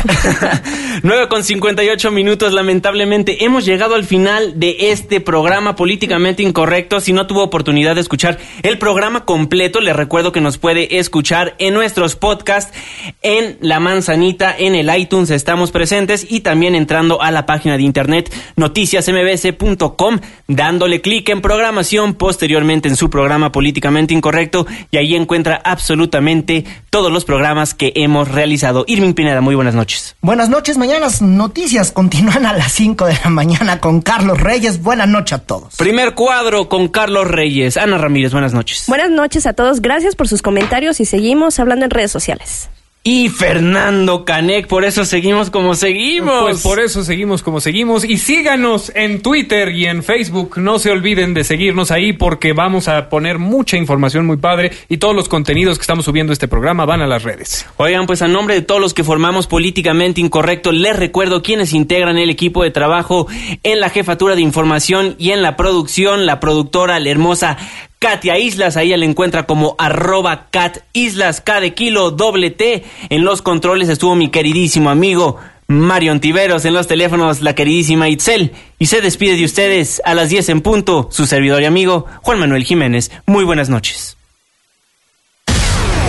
[1.04, 7.00] 9 con 58 minutos, lamentablemente hemos llegado al final de este programa políticamente incorrecto.
[7.00, 11.56] Si no tuvo oportunidad de escuchar el programa completo, les recuerdo que nos puede escuchar
[11.58, 12.74] en nuestros podcasts,
[13.22, 17.84] en La Manzanita, en el iTunes estamos presentes y también entrando a la página de
[17.84, 25.61] internet noticiasmbs.com, dándole clic en programación posteriormente en su programa políticamente incorrecto y ahí encuentra
[25.64, 28.84] absolutamente todos los programas que hemos realizado.
[28.88, 30.16] Irving Pineda, muy buenas noches.
[30.22, 34.82] Buenas noches, mañana las noticias continúan a las 5 de la mañana con Carlos Reyes.
[34.82, 35.76] Buenas noches a todos.
[35.78, 37.78] Primer cuadro con Carlos Reyes.
[37.78, 38.86] Ana Ramírez, buenas noches.
[38.88, 42.70] Buenas noches a todos, gracias por sus comentarios y seguimos hablando en redes sociales.
[43.04, 46.44] Y Fernando Canec, por eso seguimos como seguimos.
[46.44, 48.04] Pues por eso seguimos como seguimos.
[48.04, 50.60] Y síganos en Twitter y en Facebook.
[50.60, 54.98] No se olviden de seguirnos ahí porque vamos a poner mucha información muy padre y
[54.98, 57.66] todos los contenidos que estamos subiendo este programa van a las redes.
[57.78, 62.20] Oigan, pues a nombre de todos los que formamos políticamente incorrecto, les recuerdo quienes integran
[62.20, 63.26] el equipo de trabajo
[63.64, 67.58] en la jefatura de información y en la producción, la productora, la hermosa
[68.02, 72.84] Katia Islas, ahí la encuentra como arroba Cat Islas, K de kilo, doble T.
[73.10, 75.38] En los controles estuvo mi queridísimo amigo
[75.68, 78.54] Mario Antiveros, en los teléfonos la queridísima Itzel.
[78.80, 82.40] Y se despide de ustedes a las 10 en punto, su servidor y amigo Juan
[82.40, 83.12] Manuel Jiménez.
[83.28, 84.18] Muy buenas noches.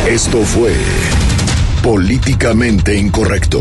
[0.08, 0.74] Esto fue
[1.82, 3.60] Políticamente Incorrecto.